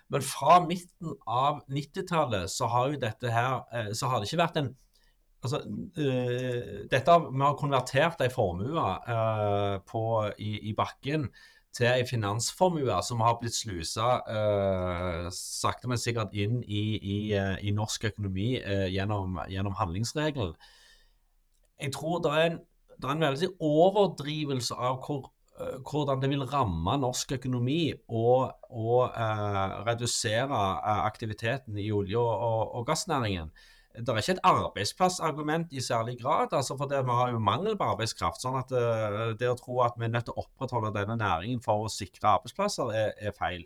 Men 0.10 0.22
fra 0.22 0.60
midten 0.66 1.14
av 1.28 1.62
90-tallet 1.70 2.50
så 2.50 2.70
så 3.94 4.08
har 4.08 4.20
det 4.20 4.32
ikke 4.32 4.44
vært 4.44 4.58
en 4.58 4.76
Altså, 5.46 5.62
uh, 5.66 6.86
dette, 6.92 7.18
vi 7.26 7.44
har 7.44 7.60
konvertert 7.60 8.24
en 8.26 8.34
formue 8.34 8.86
uh, 9.10 10.32
i, 10.42 10.56
i, 10.70 10.74
bakken 10.78 11.28
til 11.76 11.90
en 11.92 12.08
finansformue 12.08 12.96
som 13.04 13.22
har 13.22 13.38
blitt 13.42 13.58
slusa 13.58 14.08
uh, 14.26 15.28
sakte, 15.36 15.90
men 15.92 16.02
sikkert 16.02 16.34
inn 16.34 16.62
i, 16.64 16.86
i, 16.98 17.18
i 17.62 17.76
norsk 17.76 18.08
økonomi 18.10 18.56
gjennom, 18.94 19.38
gjennom, 19.52 19.78
handlingsregelen. 19.78 20.56
Jeg 21.82 21.94
tror 21.94 22.24
det 22.24 22.34
er 22.34 22.50
en, 22.50 22.60
det 22.96 23.10
er 23.10 23.16
en 23.18 23.26
veldig 23.28 23.52
overdrivelse 23.60 24.78
av 24.80 25.02
hvor, 25.04 25.30
hvordan 25.84 26.24
det 26.24 26.32
vil 26.32 26.48
ramme 26.48 26.96
norsk 27.04 27.36
økonomi 27.38 27.92
og, 28.08 28.56
og 28.72 29.12
redusere 29.86 30.64
aktiviteten 31.04 31.78
i 31.78 31.92
olje- 31.92 32.24
og, 32.24 32.76
og 32.80 32.88
gassnæringen 32.88 33.52
det 33.98 34.12
er 34.12 34.20
ikke 34.20 34.36
et 34.36 34.44
arbeidsplassargument 34.44 35.74
i 35.74 35.82
særlig 35.82 36.18
grad. 36.22 36.54
altså 36.54 36.78
for 36.78 36.86
det, 36.86 37.06
Vi 37.06 37.12
har 37.12 37.32
jo 37.32 37.40
mangel 37.40 37.78
på 37.78 37.84
arbeidskraft. 37.84 38.42
sånn 38.42 38.60
at 38.60 38.70
det, 38.70 39.40
Det 39.40 39.50
å 39.50 39.58
tro 39.58 39.82
at 39.82 39.94
vi 39.98 40.06
er 40.06 40.10
nødt 40.10 40.26
til 40.26 40.34
å 40.36 40.44
opprettholde 40.44 40.94
denne 40.94 41.18
næringen 41.18 41.62
for 41.62 41.86
å 41.86 41.90
sikre 41.90 42.28
arbeidsplasser, 42.38 42.92
er, 42.92 43.14
er 43.18 43.32
feil. 43.32 43.66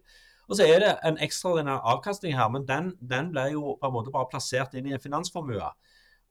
Og 0.49 0.55
Så 0.55 0.63
er 0.63 0.79
det 0.79 0.97
en 1.03 1.17
ekstraordinær 1.17 1.81
avkastning 1.83 2.35
her, 2.35 2.49
men 2.49 2.65
den, 2.65 2.97
den 3.01 3.31
ble 3.31 3.51
jo 3.51 3.77
på 3.81 3.87
en 3.87 3.93
måte 3.93 4.11
bare 4.11 4.29
plassert 4.31 4.73
inn 4.73 4.87
i 4.87 4.93
en 4.93 4.99
finansformue. 4.99 5.71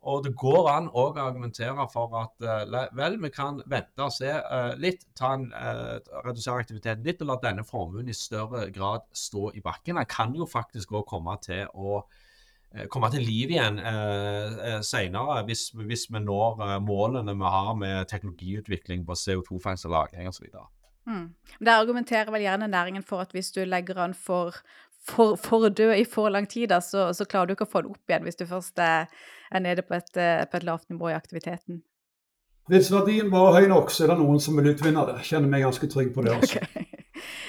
Og 0.02 0.24
det 0.24 0.34
går 0.36 0.68
an 0.70 0.88
å 0.94 1.12
argumentere 1.18 1.88
for 1.92 2.14
at 2.14 2.46
uh, 2.46 2.88
vel, 2.94 3.18
vi 3.22 3.30
kan 3.30 3.62
vente 3.66 4.02
og 4.02 4.12
se 4.12 4.30
uh, 4.30 4.74
litt, 4.78 5.06
ta 5.14 5.34
en, 5.34 5.50
redusere 6.24 6.62
aktiviteten 6.62 7.02
litt 7.04 7.22
og 7.22 7.32
la 7.32 7.38
denne 7.42 7.64
formuen 7.64 8.08
i 8.08 8.14
større 8.14 8.70
grad 8.70 9.06
stå 9.12 9.50
i 9.54 9.60
bakken. 9.60 9.98
Den 9.98 10.06
kan 10.06 10.34
jo 10.34 10.46
faktisk 10.46 10.92
òg 10.92 11.06
komme 11.06 11.34
til 11.42 11.66
å 11.74 12.02
Eh, 12.02 12.26
komme 12.92 13.08
til 13.10 13.24
liv 13.24 13.52
igjen 13.54 13.78
eh, 13.80 14.58
eh 14.68 14.80
senere, 14.84 15.42
hvis, 15.48 15.70
hvis, 15.72 16.06
vi 16.12 16.20
når 16.20 16.60
eh, 16.66 16.74
målene 16.84 17.34
vi 17.34 17.52
har 17.54 17.74
med 17.74 18.08
teknologiutvikling 18.10 19.06
på 19.06 19.16
CO2-fangst 19.16 19.88
og 19.88 19.94
-lagring 19.94 20.28
osv. 20.28 20.46
Mm. 21.06 21.34
Der 21.64 21.80
argumenterer 21.80 22.30
vel 22.30 22.44
gjerne 22.44 22.68
næringen 22.68 23.02
for 23.02 23.20
at 23.20 23.32
hvis 23.32 23.50
du 23.52 23.64
legger 23.64 23.94
den 23.94 24.14
for, 24.14 24.54
for, 25.08 25.36
for 25.36 25.68
død 25.68 25.94
i 25.94 26.04
for 26.04 26.28
lang 26.28 26.48
tid, 26.48 26.68
da, 26.68 26.80
så, 26.80 27.12
så, 27.12 27.24
klarer 27.24 27.46
du 27.46 27.52
ikke 27.52 27.64
å 27.64 27.72
få 27.72 27.80
den 27.80 27.90
opp 27.90 28.10
igjen 28.10 28.22
hvis 28.22 28.36
du 28.36 28.46
først 28.46 28.78
er 28.78 29.06
nede 29.60 29.82
på 29.82 29.94
et, 29.94 30.12
på 30.50 30.56
et 30.56 30.64
lavt 30.64 30.90
nivå 30.90 31.08
i 31.08 31.16
aktiviteten. 31.16 31.82
Hvis 32.68 32.92
verdien 32.92 33.30
var 33.32 33.54
høy 33.56 33.66
nok, 33.68 33.90
så 33.90 34.04
er 34.04 34.12
det 34.12 34.18
noen 34.18 34.40
som 34.40 34.56
vil 34.56 34.74
utvinne 34.74 35.06
det. 35.08 35.22
Kjenner 35.24 35.48
meg 35.48 35.64
ganske 35.64 35.88
trygg 35.88 36.12
på 36.14 36.22
det 36.22 36.36
også. 36.36 36.60
Okay. 36.68 36.84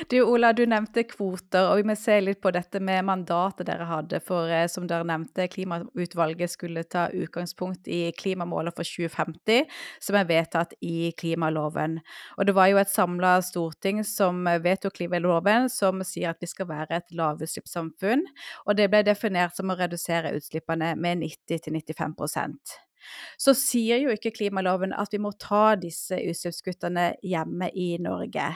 Du 0.09 0.17
Ola, 0.21 0.51
du 0.53 0.63
nevnte 0.69 1.03
kvoter, 1.07 1.69
og 1.69 1.79
vi 1.79 1.85
må 1.89 1.95
se 1.99 2.15
litt 2.21 2.41
på 2.41 2.51
dette 2.55 2.81
med 2.83 3.05
mandatet 3.07 3.67
dere 3.67 3.87
hadde. 3.89 4.21
For 4.25 4.49
eh, 4.51 4.67
som 4.71 4.87
dere 4.89 5.07
nevnte, 5.07 5.47
klimautvalget 5.51 6.53
skulle 6.53 6.85
ta 6.87 7.07
utgangspunkt 7.13 7.87
i 7.91 8.01
klimamålet 8.17 8.75
for 8.77 8.87
2050, 8.87 9.69
som 10.03 10.19
er 10.19 10.27
vedtatt 10.29 10.75
i 10.85 11.11
klimaloven. 11.19 11.99
Og 12.37 12.49
det 12.49 12.57
var 12.57 12.71
jo 12.71 12.81
et 12.81 12.91
samla 12.91 13.37
storting 13.45 14.03
som 14.07 14.45
vedtok 14.63 14.97
klimaloven, 14.99 15.69
som 15.73 16.03
sier 16.07 16.33
at 16.33 16.43
vi 16.43 16.49
skal 16.49 16.69
være 16.71 17.01
et 17.01 17.15
lavutslippssamfunn. 17.15 18.27
Og 18.67 18.77
det 18.79 18.89
ble 18.91 19.03
definert 19.07 19.57
som 19.57 19.71
å 19.71 19.79
redusere 19.79 20.35
utslippene 20.37 20.95
med 20.99 21.25
90-95% 21.25 22.79
så 23.39 23.53
sier 23.57 24.01
jo 24.03 24.13
ikke 24.13 24.33
klimaloven 24.35 24.93
at 24.95 25.13
vi 25.13 25.21
må 25.23 25.31
ta 25.39 25.75
disse 25.79 26.19
utslippskuttene 26.19 27.13
hjemme 27.25 27.71
i 27.73 27.93
Norge. 28.01 28.51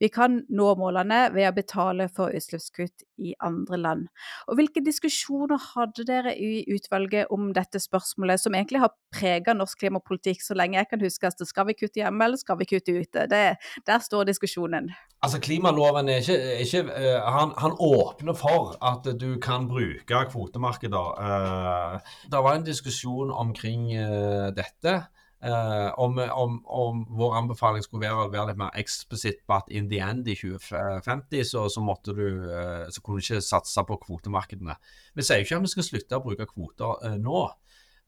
Vi 0.00 0.10
kan 0.12 0.42
nå 0.48 0.72
målene 0.78 1.26
ved 1.34 1.48
å 1.48 1.54
betale 1.56 2.08
for 2.12 2.34
utslippskutt 2.36 3.06
i 3.22 3.32
andre 3.44 3.78
land. 3.80 4.06
Og 4.50 4.58
Hvilke 4.58 4.82
diskusjoner 4.84 5.60
hadde 5.72 6.04
dere 6.08 6.34
i 6.36 6.64
utvalget 6.72 7.32
om 7.32 7.50
dette 7.56 7.80
spørsmålet, 7.80 8.42
som 8.42 8.54
egentlig 8.56 8.82
har 8.82 8.94
prega 9.14 9.54
norsk 9.56 9.80
klimapolitikk 9.80 10.44
så 10.44 10.56
lenge 10.58 10.78
jeg 10.80 10.90
kan 10.90 11.04
huske? 11.04 11.28
Altså, 11.28 11.48
skal 11.48 11.68
vi 11.70 11.78
kutte 11.78 12.02
hjemme, 12.02 12.24
eller 12.24 12.40
skal 12.40 12.60
vi 12.60 12.68
kutte 12.68 12.96
ute? 12.96 13.26
Det, 13.30 13.42
der 13.88 14.04
står 14.04 14.28
diskusjonen. 14.28 14.90
Altså, 15.24 15.40
Klimaloven 15.42 16.10
er 16.12 16.22
ikke, 16.22 16.36
er 16.36 16.64
ikke 16.64 16.84
uh, 16.92 17.28
han, 17.38 17.54
han, 17.62 17.76
åpner 17.80 18.36
for 18.36 18.76
at 18.84 19.08
du 19.20 19.36
kan 19.42 19.68
bruke 19.70 20.24
kvotemarkeder. 20.32 21.12
Uh, 21.16 22.16
det 22.32 22.44
var 22.44 22.56
en 22.58 22.66
diskusjon 22.66 23.32
omkring 23.32 23.92
uh, 23.96 24.52
dette. 24.56 25.00
Uh, 25.44 25.92
om, 26.00 26.16
om, 26.32 26.54
om, 26.64 27.00
vår 27.12 27.34
anbefaling 27.36 27.82
skulle 27.84 28.06
være, 28.06 28.24
å 28.24 28.30
være, 28.32 28.48
litt 28.48 28.60
mer 28.62 28.78
eksplisitt 28.80 29.42
på 29.44 29.58
at 29.58 29.66
in 29.68 29.90
the 29.90 29.98
end 30.00 30.24
i 30.32 30.34
2050 30.34 31.42
så, 31.44 31.66
så, 31.68 31.82
du, 32.08 32.22
uh, 32.48 32.86
så 32.88 33.02
kunne 33.04 33.20
du 33.20 33.26
ikke 33.26 33.42
satse 33.44 33.82
på 33.84 33.98
kvotemarkedene. 34.06 34.78
Vi 35.12 35.26
sier 35.26 35.42
jo 35.42 35.44
ikke 35.44 35.58
at 35.58 35.66
vi 35.66 35.72
skal 35.74 35.84
slutte 35.90 36.16
å 36.16 36.24
bruke 36.24 36.46
kvoter 36.48 37.02
uh, 37.04 37.18
nå, 37.20 37.42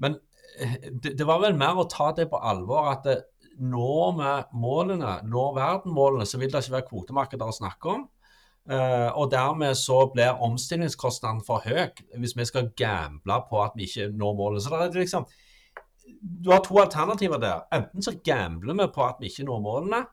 men 0.01 0.17
det, 0.57 1.13
det, 1.19 1.27
var 1.29 1.43
vel 1.43 1.59
mer 1.61 1.77
å 1.77 1.85
ta 1.93 2.09
det 2.17 2.31
på 2.31 2.41
alvor 2.41 2.89
at 2.95 3.05
når 3.61 4.15
vi 4.17 4.31
målene, 4.63 5.19
når 5.29 5.51
verdenmålene, 5.59 6.25
så 6.27 6.41
vil 6.41 6.49
det 6.49 6.63
ikke 6.65 6.79
være 6.79 6.87
kvotemarkeder 6.89 7.51
å 7.51 7.55
snakke 7.55 7.91
om. 7.93 8.07
og 9.19 9.31
dermed 9.33 9.77
så 9.77 9.99
blir 10.13 10.41
omstillingskostnaden 10.45 11.43
for 11.45 11.65
høy 11.67 11.91
hvis 12.21 12.37
vi 12.37 12.47
skal 12.49 12.71
gamble 12.79 13.39
på 13.51 13.61
at 13.65 13.77
vi 13.77 13.89
ikke 13.89 14.09
når 14.15 14.35
målene. 14.39 14.63
Så 14.63 14.73
det 14.73 14.81
er 14.87 15.03
liksom 15.03 15.29
du 16.45 16.51
har 16.51 16.63
to 16.65 16.79
alternativer 16.81 17.41
der. 17.43 17.67
Enten 17.75 18.03
så 18.03 18.15
gambler 18.25 18.75
vi 18.79 18.87
på 18.95 19.05
at 19.07 19.21
vi 19.21 19.31
ikke 19.31 19.47
når 19.49 19.61
målene, 19.65 20.05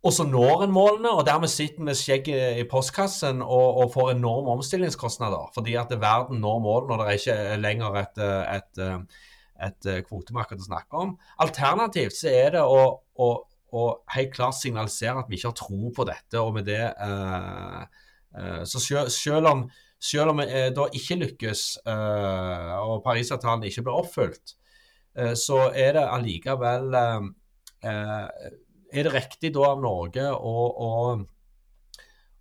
og 0.00 0.12
så 0.16 0.24
når 0.24 0.62
en 0.64 0.72
målene, 0.72 1.10
og 1.12 1.26
dermed 1.28 1.50
sitter 1.52 1.84
vi 1.84 1.94
skjegget 1.94 2.60
i 2.62 2.64
postkassen 2.70 3.42
og, 3.42 3.66
og, 3.82 3.90
får 3.92 4.14
enorme 4.14 4.54
omstillingskostnader. 4.56 5.50
Fordi 5.54 5.74
at 5.76 5.92
verden 6.00 6.40
når 6.40 6.62
målene, 6.64 6.94
og 6.94 7.02
det 7.02 7.06
er 7.06 7.18
ikke 7.18 7.60
lenger 7.60 7.98
et, 8.00 8.22
et, 8.56 8.80
et, 9.66 9.90
et 9.90 10.08
kvotemarked 10.08 10.62
å 10.62 10.68
snakke 10.70 11.04
om. 11.04 11.12
Alternativt 11.44 12.16
så 12.16 12.32
er 12.32 12.56
det 12.56 12.64
å, 12.64 12.80
å, 12.96 13.28
å, 13.76 13.84
helt 14.16 14.32
klart 14.32 14.56
signalisere 14.56 15.20
at 15.20 15.28
vi 15.28 15.36
ikke 15.36 15.52
har 15.52 15.60
tro 15.60 15.92
på 15.96 16.08
dette, 16.08 16.40
og 16.40 16.56
med 16.56 16.70
det 16.70 16.80
eh, 16.80 17.84
eh, 18.40 18.62
Så 18.64 18.80
selv, 18.80 19.12
selv 19.12 19.52
om 19.52 19.66
selv 20.00 20.32
om 20.32 20.40
vi 20.40 20.46
eh, 20.48 20.70
da 20.72 20.86
ikke 20.96 21.18
lykkes 21.20 21.64
eh, 21.84 22.70
og 22.80 23.02
Parisavtalen 23.04 23.66
ikke 23.68 23.84
blir 23.84 24.00
oppfylt, 24.00 24.54
eh, 25.18 25.34
så 25.36 25.66
er 25.76 25.98
det 25.98 26.06
allikevel 26.08 26.96
Er 27.80 29.04
det 29.06 29.12
riktig 29.14 29.52
da 29.54 29.68
av 29.70 29.80
Norge 29.80 30.24
å, 30.34 30.54
å, 30.86 30.88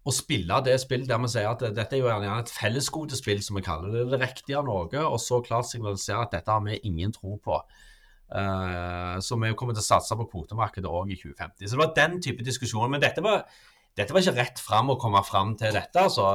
å 0.03 0.13
spille 0.15 0.61
det 0.65 0.79
spillet 0.81 1.07
der 1.07 1.21
vi 1.21 1.29
sier 1.31 1.51
at 1.51 1.61
dette 1.75 1.95
er 1.95 2.01
jo 2.01 2.09
gjerne 2.09 2.39
et 2.41 2.51
fellesgodespill, 2.51 3.43
som 3.45 3.59
vi 3.59 3.63
kaller 3.63 3.93
det. 3.93 4.01
Er 4.01 4.15
det 4.15 4.23
riktig 4.23 4.57
av 4.57 4.65
Norge, 4.67 5.03
og 5.05 5.19
så 5.21 5.39
klart 5.45 5.69
signalisere 5.69 6.25
at 6.25 6.33
dette 6.33 6.51
har 6.51 6.65
vi 6.65 6.79
ingen 6.89 7.13
tro 7.15 7.37
på. 7.43 7.59
Uh, 8.29 9.17
så 9.25 9.37
vi 9.41 9.53
kommer 9.57 9.73
til 9.73 9.81
å 9.81 9.87
satse 9.87 10.17
på 10.17 10.27
kvotemarkedet 10.29 10.89
òg 10.89 11.13
i 11.13 11.17
2050. 11.17 11.65
Så 11.65 11.77
det 11.77 11.81
var 11.81 11.95
den 11.97 12.19
type 12.21 12.45
diskusjoner. 12.45 12.91
Men 12.91 13.05
dette 13.05 13.23
var 13.25 13.45
dette 13.99 14.15
var 14.15 14.23
ikke 14.23 14.37
rett 14.37 14.61
fram 14.63 14.93
å 14.93 14.97
komme 14.99 15.19
fram 15.27 15.51
til 15.59 15.73
dette. 15.75 15.99
altså. 15.99 16.29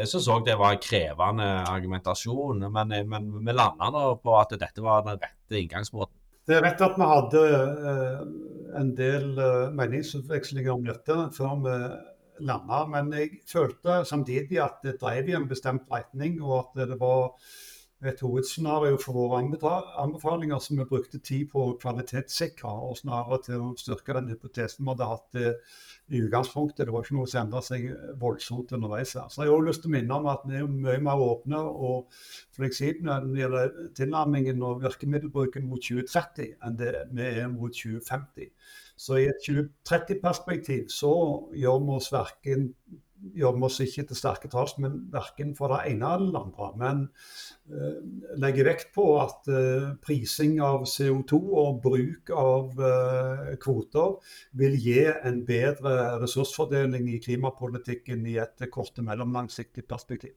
Jeg 0.00 0.08
syns 0.08 0.28
òg 0.32 0.46
det 0.46 0.56
var 0.60 0.72
en 0.72 0.80
krevende 0.80 1.48
argumentasjon, 1.68 2.64
men, 2.72 2.94
men 3.10 3.28
vi 3.36 3.54
landa 3.56 4.06
på 4.16 4.36
at 4.38 4.54
dette 4.56 4.84
var 4.84 5.04
den 5.04 5.20
rette 5.20 5.60
inngangsmåten. 5.60 6.16
Er 6.50 6.64
rett 6.64 6.80
at 6.82 6.96
vi 6.98 7.06
hadde 7.06 7.42
uh, 7.84 8.22
en 8.80 8.88
del 8.98 9.28
uh, 9.36 9.68
meningsutvekslinger 9.76 10.72
om 10.72 10.88
dette 10.88 11.18
før 11.36 11.60
vi 11.62 11.76
landa, 12.48 12.80
men 12.90 13.12
jeg 13.14 13.42
følte 13.46 14.00
samtidig 14.08 14.58
at 14.64 14.80
det 14.82 14.96
drev 14.98 15.28
i 15.28 15.36
en 15.38 15.46
bestemt 15.50 15.84
retning, 15.92 16.40
og 16.42 16.56
at 16.64 16.88
det 16.88 16.98
var 16.98 17.36
et 18.10 18.20
hovedscenario 18.24 18.96
for 19.00 19.14
våre 19.14 19.38
anbefalinger 20.02 20.58
som 20.62 20.78
vi 20.80 20.86
brukte 20.88 21.20
tid 21.22 21.48
på 21.52 21.62
å 21.62 21.74
kvalitetssikre, 21.78 22.70
og 22.88 22.98
snarere 22.98 23.38
til 23.46 23.62
å 23.62 23.72
styrke 23.78 24.16
den 24.16 24.32
hypotesen 24.32 24.82
vi 24.82 24.90
hadde 24.90 25.08
hatt 25.10 25.38
eh, 25.38 25.76
i 26.10 26.22
utgangspunktet. 26.24 26.84
Det 26.86 26.94
var 26.94 27.06
ikke 27.06 27.18
noe 27.18 27.30
som 27.30 27.44
endret 27.44 27.68
seg 27.68 27.86
voldsomt 28.20 28.74
underveis. 28.74 29.14
her. 29.14 29.28
Så 29.30 29.42
Jeg 29.42 29.52
har 29.52 29.56
også 29.56 29.68
lyst 29.68 29.84
til 29.84 29.92
å 29.92 29.94
minne 29.96 30.18
om 30.18 30.28
at 30.32 30.42
vi 30.48 30.58
er 30.58 30.66
mye 30.66 31.04
mer 31.06 31.22
åpne 31.28 31.62
og 31.90 32.10
fleksible 32.56 33.06
når 33.06 33.28
det 33.30 33.42
gjelder 33.44 33.78
tilnærmingen 34.00 34.66
og 34.66 34.82
virkemiddelbruken 34.82 35.68
mot 35.68 35.82
2030 35.82 36.56
enn 36.66 36.80
det 36.80 36.92
vi 37.12 37.28
er 37.28 37.48
mot 37.52 37.70
2050. 37.70 38.50
Så 38.96 39.18
i 39.18 39.30
et 39.30 39.46
2030-perspektiv 39.46 40.90
så 40.92 41.14
gjør 41.58 41.80
vi 41.86 41.96
oss 41.96 42.12
verken 42.12 42.68
vi 43.22 43.44
oss 43.46 43.78
ikke 43.84 44.04
til 44.08 44.18
sterke 44.18 44.50
talsmenn 44.50 45.06
verken 45.12 45.54
for 45.58 45.72
det 45.72 45.92
ene 45.92 46.10
eller 46.16 46.32
det 46.32 46.40
andre. 46.42 46.68
Men 46.80 47.02
uh, 47.70 47.98
legger 48.42 48.68
vekt 48.68 48.92
på 48.96 49.06
at 49.22 49.48
uh, 49.52 49.92
prising 50.02 50.58
av 50.64 50.86
CO2 50.90 51.40
og 51.62 51.82
bruk 51.84 52.32
av 52.34 52.82
uh, 52.82 53.52
kvoter 53.62 54.18
vil 54.58 54.78
gi 54.80 55.00
en 55.12 55.42
bedre 55.48 56.18
ressursfordeling 56.22 57.10
i 57.14 57.20
klimapolitikken 57.22 58.26
i 58.26 58.38
et 58.42 58.66
kort 58.72 58.98
og 58.98 59.10
mellomlangsiktig 59.10 59.86
perspektiv. 59.88 60.34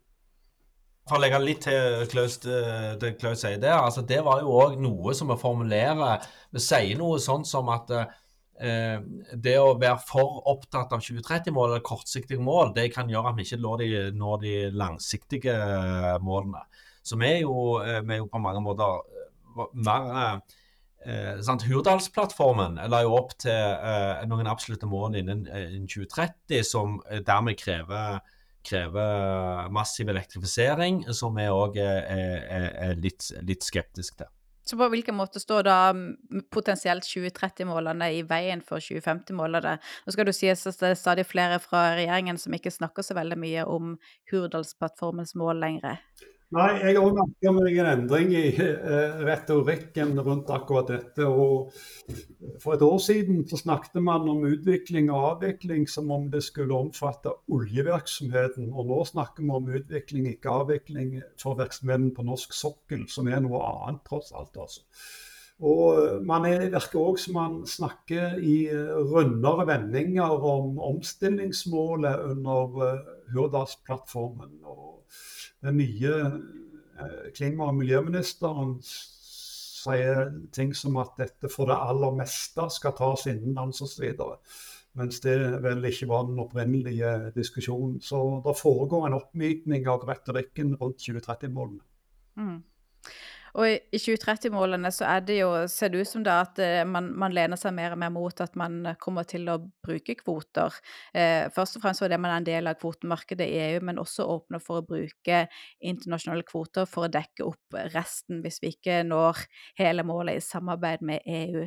For 1.06 1.20
å 1.20 1.22
legge 1.22 1.38
litt 1.44 1.62
til 1.68 2.08
Klaus, 2.10 2.40
det 2.42 3.12
Klaus 3.22 3.44
sier 3.44 3.60
der, 3.62 3.78
altså 3.78 4.02
det 4.10 4.24
var 4.26 4.40
jo 4.42 4.56
òg 4.58 4.80
noe 4.82 5.14
som 5.14 5.30
vi 5.30 5.38
formulerer 5.38 6.24
Vi 6.56 6.62
sier 6.64 6.98
noe 6.98 7.20
sånt 7.22 7.46
som 7.46 7.70
at 7.70 7.92
eh, 7.94 8.08
det 8.56 9.54
å 9.60 9.74
være 9.76 10.00
for 10.08 10.38
opptatt 10.48 10.94
av 10.96 11.02
2030-mål 11.04 11.74
eller 11.74 11.82
kortsiktige 11.84 12.40
mål, 12.40 12.70
det 12.78 12.86
kan 12.94 13.10
gjøre 13.12 13.34
at 13.34 13.36
vi 13.36 13.44
ikke 13.44 13.60
når 13.60 13.82
de, 13.82 13.88
når 14.16 14.38
de 14.46 14.54
langsiktige 14.72 15.56
målene. 16.24 16.64
Så 17.06 17.18
vi 17.22 17.28
er 17.30 17.42
jo, 17.44 17.82
eh, 17.86 18.02
vi 18.02 18.16
er 18.16 18.24
jo 18.24 18.30
på 18.32 18.42
mange 18.42 18.62
måter 18.66 19.02
eh, 19.14 19.66
mer 19.86 20.08
eh, 21.06 21.68
Hurdalsplattformen 21.70 22.80
la 22.90 23.02
jo 23.06 23.14
opp 23.20 23.36
til 23.44 23.54
eh, 23.54 24.24
noen 24.26 24.50
absolutte 24.50 24.90
mål 24.90 25.20
innen, 25.22 25.44
innen 25.46 25.86
2030, 25.86 26.64
som 26.66 26.98
dermed 27.28 27.60
krever, 27.62 28.24
krever 28.66 29.70
massiv 29.70 30.10
elektrifisering, 30.10 31.04
som 31.14 31.38
vi 31.38 31.46
òg 31.46 31.78
er, 31.78 32.02
er, 32.10 32.72
er, 32.88 32.98
litt, 32.98 33.30
litt 33.46 33.70
skeptiske 33.70 34.24
til. 34.24 34.35
Så 34.66 34.78
på 34.78 34.88
hvilken 34.90 35.18
måte 35.18 35.40
står 35.40 35.68
da 35.68 35.78
potensielt 36.54 37.06
2030-målene 37.06 38.08
i 38.18 38.24
veien 38.26 38.64
for 38.66 38.82
2050-målene? 38.82 39.76
Nå 39.78 40.14
skal 40.16 40.26
du 40.26 40.34
si 40.34 40.50
at 40.50 40.64
det 40.66 40.90
er 40.90 40.98
stadig 40.98 41.28
flere 41.30 41.60
fra 41.62 41.92
regjeringen 42.00 42.40
som 42.42 42.56
ikke 42.58 42.74
snakker 42.74 43.06
så 43.06 43.18
veldig 43.18 43.38
mye 43.44 43.66
om 43.70 43.94
Hurdalsplattformens 44.32 45.36
mål 45.38 45.62
lenger. 45.62 46.02
Nei, 46.54 46.76
jeg 46.78 46.94
har 47.02 47.14
merka 47.16 47.52
meg 47.56 47.78
en 47.82 47.88
endring 47.90 48.30
i 48.38 48.44
uh, 48.54 49.22
retorikken 49.26 50.12
rundt 50.22 50.52
akkurat 50.54 50.92
dette. 50.92 51.26
og 51.26 51.74
For 52.62 52.76
et 52.76 52.84
år 52.86 53.00
siden 53.02 53.42
så 53.50 53.58
snakket 53.58 53.98
man 54.06 54.30
om 54.30 54.46
utvikling 54.46 55.10
og 55.10 55.26
avvikling 55.32 55.88
som 55.90 56.12
om 56.14 56.28
det 56.30 56.44
skulle 56.46 56.78
omfatte 56.78 57.34
oljevirksomheten. 57.50 58.70
Og 58.70 58.92
nå 58.92 59.02
snakker 59.10 59.42
vi 59.42 59.56
om 59.58 59.72
utvikling, 59.82 60.30
ikke 60.36 60.54
avvikling, 60.62 61.16
for 61.42 61.58
virksomheten 61.58 62.12
på 62.14 62.28
norsk 62.30 62.54
sokkel, 62.54 63.08
som 63.10 63.28
er 63.28 63.42
noe 63.42 63.64
annet, 63.66 64.04
tross 64.06 64.30
alt. 64.38 64.54
altså. 64.54 64.86
Og 65.66 66.22
man 66.28 66.46
er, 66.46 66.68
virker 66.70 67.02
òg 67.02 67.18
som 67.24 67.40
man 67.40 67.62
snakker 67.66 68.38
i 68.38 68.68
rundere 69.10 69.66
vendinger 69.72 70.46
om 70.46 70.78
omstillingsmålet 70.94 72.22
under 72.36 72.84
uh, 72.86 73.16
Hurdalsplattformen. 73.34 74.60
og 74.62 75.02
den 75.66 75.80
nye 75.82 76.14
eh, 76.16 77.28
klima- 77.36 77.70
og 77.70 77.80
miljøministeren 77.80 78.78
sier 79.86 80.32
ting 80.56 80.74
som 80.78 80.98
at 81.02 81.18
dette 81.20 81.50
for 81.52 81.70
det 81.70 81.78
aller 81.78 82.16
meste 82.18 82.68
skal 82.74 82.96
tas 82.98 83.28
innenlands 83.30 83.84
osv. 83.86 84.08
Mens 84.96 85.20
det 85.24 85.36
vel 85.64 85.84
ikke 85.90 86.08
var 86.10 86.30
den 86.30 86.40
opprinnelige 86.40 87.12
diskusjonen. 87.36 88.00
Så 88.02 88.22
det 88.46 88.56
foregår 88.62 89.08
en 89.08 89.18
oppmykning 89.20 89.90
av 89.92 90.08
retorikken 90.08 90.76
rundt 90.80 91.04
2030-målene. 91.04 91.84
Mm. 92.40 92.62
Og 93.56 93.70
i 93.72 94.00
2030-målene 94.00 94.90
så 94.92 95.06
er 95.08 95.22
det 95.24 95.38
jo, 95.38 95.50
ser 95.72 95.92
det 95.94 96.02
ut 96.04 96.10
som 96.10 96.24
da 96.26 96.42
at 96.44 96.60
eh, 96.60 96.82
man, 96.88 97.08
man, 97.16 97.32
lener 97.36 97.60
seg 97.60 97.72
mer 97.78 97.94
og 97.96 98.00
mer 98.02 98.12
mot 98.12 98.42
at 98.44 98.56
man 98.60 98.82
kommer 99.00 99.24
til 99.28 99.48
å 99.48 99.58
bruke 99.86 100.18
kvoter. 100.20 100.76
Eh, 101.16 101.48
først 101.56 101.78
og 101.78 101.86
fremst 101.86 102.04
fordi 102.04 102.18
man 102.20 102.34
er 102.34 102.42
en 102.42 102.48
del 102.50 102.68
av 102.68 102.76
kvotemarkedet 102.82 103.48
i 103.48 103.62
EU, 103.70 103.78
men 103.88 104.02
også 104.02 104.28
åpner 104.34 104.60
for 104.64 104.82
å 104.82 104.88
bruke 104.88 105.46
internasjonale 105.80 106.44
kvoter 106.48 106.90
for 106.90 107.08
å 107.08 107.14
dekke 107.14 107.46
opp 107.48 107.78
resten 107.94 108.42
hvis 108.44 108.60
vi 108.64 108.74
ikke 108.76 109.00
når 109.08 109.46
hele 109.80 110.04
målet 110.08 110.42
i 110.42 110.44
samarbeid 110.44 111.06
med 111.08 111.24
EU. 111.24 111.64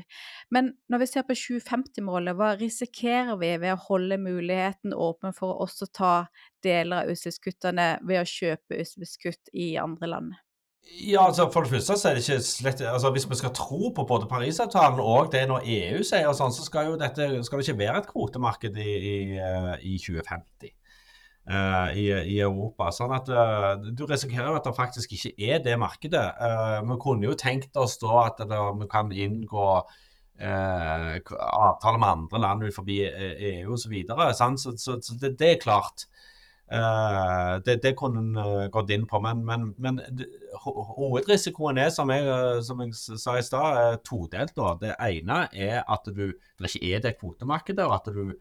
Men 0.53 0.74
når 0.92 1.05
vi 1.05 1.09
ser 1.09 1.24
på 1.29 1.37
2050-målet, 1.40 2.37
hva 2.37 2.51
risikerer 2.61 3.40
vi 3.40 3.55
ved 3.64 3.72
å 3.72 3.81
holde 3.87 4.20
muligheten 4.20 4.92
åpen 4.92 5.33
for 5.37 5.55
å 5.55 5.64
også 5.64 5.88
ta 5.88 6.12
deler 6.64 7.07
av 7.07 7.14
utslippskuttene 7.14 7.88
ved 8.05 8.20
å 8.20 8.29
kjøpe 8.29 8.83
utslippskutt 8.83 9.55
i 9.57 9.70
andre 9.81 10.12
land? 10.12 10.37
Ja, 10.88 11.27
altså 11.27 11.46
For 11.53 11.62
det 11.62 11.70
første 11.70 11.94
så 11.98 12.09
er 12.09 12.16
det 12.16 12.24
ikke 12.24 12.42
slett 12.42 12.81
altså 12.81 13.11
Hvis 13.14 13.29
vi 13.31 13.37
skal 13.38 13.53
tro 13.55 13.92
på 13.94 14.05
både 14.09 14.27
Parisavtalen 14.31 15.01
og 15.01 15.31
det 15.33 15.44
når 15.51 15.66
EU 15.66 16.03
sier 16.07 16.33
sånn, 16.35 16.55
så 16.55 16.64
skal 16.66 16.90
jo 16.90 16.98
dette 16.98 17.29
skal 17.46 17.61
det 17.61 17.68
ikke 17.68 17.83
være 17.85 18.03
et 18.03 18.11
kvotemarked 18.11 18.81
i, 18.83 18.90
i, 19.12 19.16
i 19.92 19.94
2050 20.01 20.72
uh, 21.48 21.88
i, 21.96 22.09
i, 22.35 22.40
Europa. 22.40 22.90
Sånn 22.94 23.14
at 23.16 23.31
uh, 23.33 23.77
du 23.79 24.05
risikerer 24.09 24.59
at 24.59 24.66
det 24.66 24.74
faktisk 24.77 25.14
ikke 25.16 25.35
er 25.38 25.62
det 25.64 25.79
markedet. 25.81 26.27
Uh, 26.40 26.81
vi 26.88 26.98
kunne 27.03 27.29
jo 27.31 27.38
tenkt 27.38 27.79
oss 27.81 27.98
da 28.03 28.27
at 28.27 28.44
det, 28.48 28.61
vi 28.83 28.90
kan 28.90 29.12
inngå 29.12 29.70
avtaler 30.38 31.98
med 31.98 32.09
andre 32.12 32.38
land 32.38 32.61
utenfor 32.62 32.87
EU 32.87 33.72
osv. 33.74 33.81
Så, 33.83 33.88
videre, 33.90 34.29
så, 34.38 34.70
så, 34.79 34.94
så 35.03 35.16
det, 35.18 35.33
det 35.40 35.48
er 35.51 35.64
klart. 35.64 36.05
Uh, 36.68 37.64
det, 37.64 37.78
det, 37.83 37.94
kunne 37.96 38.20
en 38.20 38.35
uh, 38.37 38.66
gått 38.68 38.90
inn 38.92 39.07
på, 39.09 39.16
men, 39.24 39.38
men, 39.48 39.70
men 39.81 40.02
hovedrisikoen 40.61 41.78
er, 41.81 41.88
som 41.88 42.12
jeg, 42.12 42.26
uh, 42.28 42.59
som 42.64 42.83
jeg 42.85 42.92
sa 42.92 43.38
i 43.38 43.46
stad, 43.46 44.02
todelt. 44.04 44.52
Da. 44.52 44.74
Det 44.83 44.92
ene 45.00 45.46
er 45.57 45.81
at 45.88 46.11
du, 46.12 46.26
det 46.37 46.68
ikke 46.68 46.92
er 46.92 47.00
det 47.07 47.16
kvotemarkedet, 47.22 47.87
og 47.88 47.94
at 47.96 48.12
du, 48.12 48.37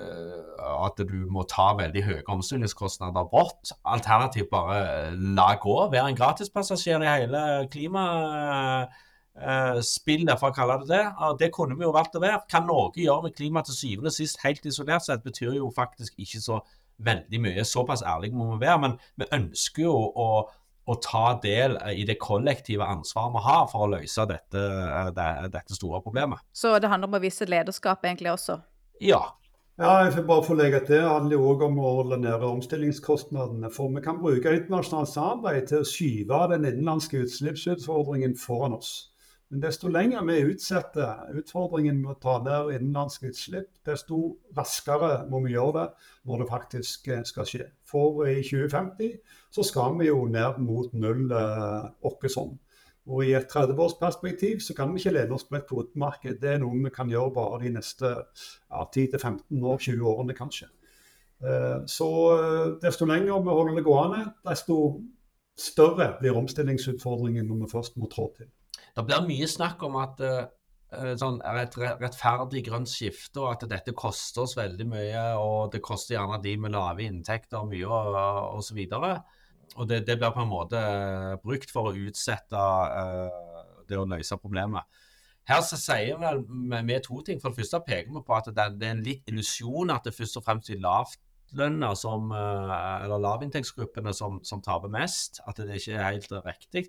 at 0.00 0.96
du 1.04 1.28
må 1.32 1.42
ta 1.48 1.74
veldig 1.76 2.02
høye 2.06 2.22
omstillingskostnader 2.32 3.24
brått. 3.28 3.72
Alternativt 3.88 4.50
bare 4.52 5.10
la 5.16 5.56
gå, 5.60 5.90
være 5.92 6.08
en 6.12 6.16
gratispassasjer 6.16 7.02
i 7.04 7.08
hele 7.08 7.68
klimaspillet, 7.72 10.38
for 10.40 10.48
å 10.48 10.54
kalle 10.56 10.78
det 10.84 10.88
det. 10.92 11.04
Det 11.40 11.50
kunne 11.56 11.76
vi 11.76 11.84
jo 11.84 11.96
valgt 11.96 12.16
å 12.16 12.24
være. 12.24 12.40
Hva 12.52 12.60
Norge 12.64 13.00
gjør 13.04 13.22
med 13.26 13.36
klima 13.36 13.60
til 13.64 13.74
syvende 13.76 14.10
og 14.12 14.16
sist 14.16 14.40
helt 14.44 14.64
isolert 14.68 15.04
sett, 15.04 15.24
betyr 15.24 15.52
jo 15.58 15.66
faktisk 15.76 16.12
ikke 16.20 16.40
så 16.48 16.56
veldig 17.04 17.42
mye. 17.42 17.66
Såpass 17.66 18.04
ærlige 18.06 18.36
må 18.36 18.52
vi 18.54 18.64
være. 18.64 18.80
Men 18.84 18.96
vi 19.20 19.28
ønsker 19.36 19.86
jo 19.86 19.96
å, 19.96 20.28
å 20.86 20.98
ta 21.04 21.26
del 21.42 21.76
i 21.94 22.06
det 22.08 22.18
kollektive 22.22 22.86
ansvaret 22.86 23.36
vi 23.36 23.44
har 23.48 23.66
for 23.72 23.86
å 23.86 23.92
løse 23.96 24.26
dette, 24.30 24.64
det, 25.16 25.28
dette 25.52 25.76
store 25.76 26.02
problemet. 26.04 26.42
Så 26.52 26.76
det 26.78 26.90
handler 26.92 27.10
om 27.10 27.20
å 27.20 27.24
vise 27.24 27.48
lederskap 27.48 28.04
egentlig 28.06 28.34
også? 28.34 28.60
Ja, 29.00 29.24
ja, 29.80 30.02
jeg 30.04 30.12
får 30.12 30.24
bare 30.28 30.44
få 30.44 30.54
legge 30.58 30.78
til. 30.84 30.98
Det 31.00 31.08
handler 31.08 31.44
òg 31.50 31.62
om 31.64 31.78
å 31.80 31.92
holde 32.02 32.18
nede 32.20 32.44
omstillingskostnadene. 32.44 33.70
For 33.72 33.88
vi 33.94 34.02
kan 34.04 34.18
bruke 34.20 34.52
internasjonalt 34.52 35.08
samarbeid 35.08 35.70
til 35.70 35.80
å 35.80 35.88
skyve 35.88 36.40
den 36.52 36.66
innenlandske 36.68 37.22
utslippsutfordringen 37.24 38.36
foran 38.36 38.76
oss. 38.76 38.90
Men 39.50 39.64
desto 39.64 39.90
lenger 39.90 40.22
vi 40.28 40.36
utsetter 40.52 41.32
utfordringen 41.40 41.96
med 41.98 42.12
å 42.12 42.20
ta 42.22 42.36
ned 42.44 42.68
innenlandske 42.76 43.32
utslipp, 43.32 43.70
desto 43.86 44.36
raskere 44.54 45.24
må 45.30 45.40
vi 45.42 45.56
gjøre 45.56 45.72
det 45.80 45.86
når 46.30 46.44
det 46.44 46.50
faktisk 46.52 47.08
eh, 47.10 47.24
skal 47.26 47.48
skje. 47.50 47.66
For 47.82 48.22
i 48.30 48.36
2050 48.46 49.16
så 49.50 49.66
skal 49.66 49.96
vi 49.98 50.06
jo 50.06 50.28
ned 50.30 50.60
mot 50.62 50.94
null 50.94 51.34
eh, 51.34 51.88
åkke 52.06 52.30
sånn. 52.30 52.54
Og 53.10 53.24
i 53.26 53.32
et 53.34 53.50
30-årsperspektiv 53.50 54.60
så 54.62 54.76
kan 54.78 54.92
vi 54.92 55.02
ikke 55.02 55.16
lene 55.16 55.34
oss 55.34 55.48
på 55.48 55.58
et 55.58 55.66
kvotemarked. 55.66 56.38
Det 56.38 56.52
er 56.54 56.62
noe 56.62 56.78
vi 56.84 56.92
kan 56.94 57.10
gjøre 57.10 57.34
bare 57.34 57.62
de 57.64 57.72
neste 57.74 58.12
ja, 58.12 58.84
10-15 58.84 59.64
år, 59.66 59.80
20 59.82 60.06
årene 60.12 60.36
kanskje. 60.38 60.70
Eh, 61.42 61.80
så 61.90 62.10
eh, 62.36 62.66
desto 62.82 63.08
lenger 63.08 63.42
vi 63.42 63.58
holder 63.58 63.80
det 63.80 63.86
gående, 63.86 64.22
desto 64.46 64.78
større 65.58 66.14
blir 66.20 66.38
omstillingsutfordringen 66.38 67.48
når 67.48 67.64
vi 67.64 67.74
først 67.74 67.98
må 67.98 68.06
trå 68.12 68.30
til. 68.36 68.52
Det 68.96 69.04
blir 69.06 69.26
mye 69.26 69.48
snakk 69.50 69.82
om 69.86 69.98
at 70.00 70.22
uh, 70.24 71.12
sånn, 71.18 71.38
et 71.46 71.76
rettferdig 71.78 72.64
grønt 72.66 72.90
skifte, 72.90 73.40
og 73.42 73.52
at 73.54 73.66
dette 73.70 73.94
koster 73.96 74.44
oss 74.44 74.56
veldig 74.58 74.86
mye. 74.90 75.24
Og 75.40 75.70
det 75.74 75.82
koster 75.84 76.16
gjerne 76.16 76.40
de 76.44 76.56
med 76.60 76.74
lave 76.74 77.06
inntekter 77.06 77.66
mye, 77.68 77.86
og 77.86 78.58
osv. 78.60 78.80
Og 79.78 79.86
det, 79.86 80.02
det, 80.08 80.18
blir 80.18 80.34
på 80.34 80.42
en 80.42 80.50
måte 80.50 80.80
brukt 81.44 81.70
for 81.70 81.90
å 81.90 81.96
utsette 82.08 82.58
uh, 82.58 83.62
det 83.88 83.98
å 83.98 84.08
løse 84.08 84.38
problemet. 84.40 85.06
Her 85.50 85.62
så 85.66 85.78
sier 85.80 86.18
vi 86.20 86.82
vi 86.86 86.98
to 87.02 87.22
ting. 87.26 87.40
For 87.42 87.50
det 87.50 87.62
første 87.62 87.82
peker 87.86 88.12
vi 88.14 88.22
på 88.26 88.36
at 88.36 88.50
det, 88.54 88.68
det 88.78 88.86
er 88.86 88.96
en 88.96 89.06
litt 89.06 89.30
illusjon 89.30 89.90
at 89.94 90.06
det 90.06 90.14
først 90.14 90.38
og 90.38 90.46
fremst 90.46 90.70
er 90.70 90.82
lavtlønna 91.50 91.94
som, 91.96 92.30
eller 92.32 93.20
lavinntektsgruppene 93.20 94.12
som, 94.14 94.40
som 94.44 94.62
taper 94.62 94.88
mest. 94.88 95.40
At 95.46 95.56
det 95.58 95.80
ikke 95.80 95.96
er 95.96 96.12
helt 96.12 96.32
riktig. 96.46 96.88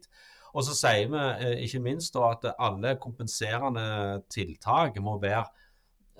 Og 0.54 0.66
så 0.68 0.76
sier 0.76 1.10
vi 1.12 1.20
eh, 1.46 1.66
ikke 1.66 1.84
minst 1.84 2.14
da 2.16 2.32
at 2.34 2.48
alle 2.60 2.98
kompenserende 3.00 4.22
tiltak 4.32 4.98
må 5.04 5.18
være 5.22 5.46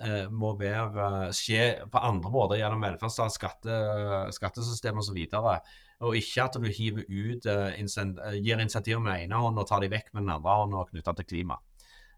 eh, 0.00 0.28
må 0.32 0.54
være, 0.56 1.08
eh, 1.26 1.34
skje 1.36 1.66
på 1.92 2.00
andre 2.00 2.32
måter 2.32 2.60
gjennom 2.60 2.80
velferdsstat, 2.82 3.34
skatte, 3.34 3.80
skattesystem 4.32 5.02
osv. 5.02 5.18
Og, 5.42 5.74
og 6.08 6.16
ikke 6.16 6.46
at 6.46 6.56
du 6.56 6.70
hiver 6.70 7.04
ut, 7.04 7.44
gir 7.44 8.64
initiativ 8.64 9.02
med 9.02 9.12
den 9.12 9.28
ene 9.28 9.42
hånden 9.44 9.60
og 9.62 9.68
tar 9.68 9.84
de 9.84 9.92
vekk 9.92 10.14
med 10.14 10.24
den 10.24 10.34
andre 10.38 10.56
hånden 10.62 10.80
og 10.80 10.88
knytta 10.90 11.14
til 11.18 11.28
klima. 11.28 11.60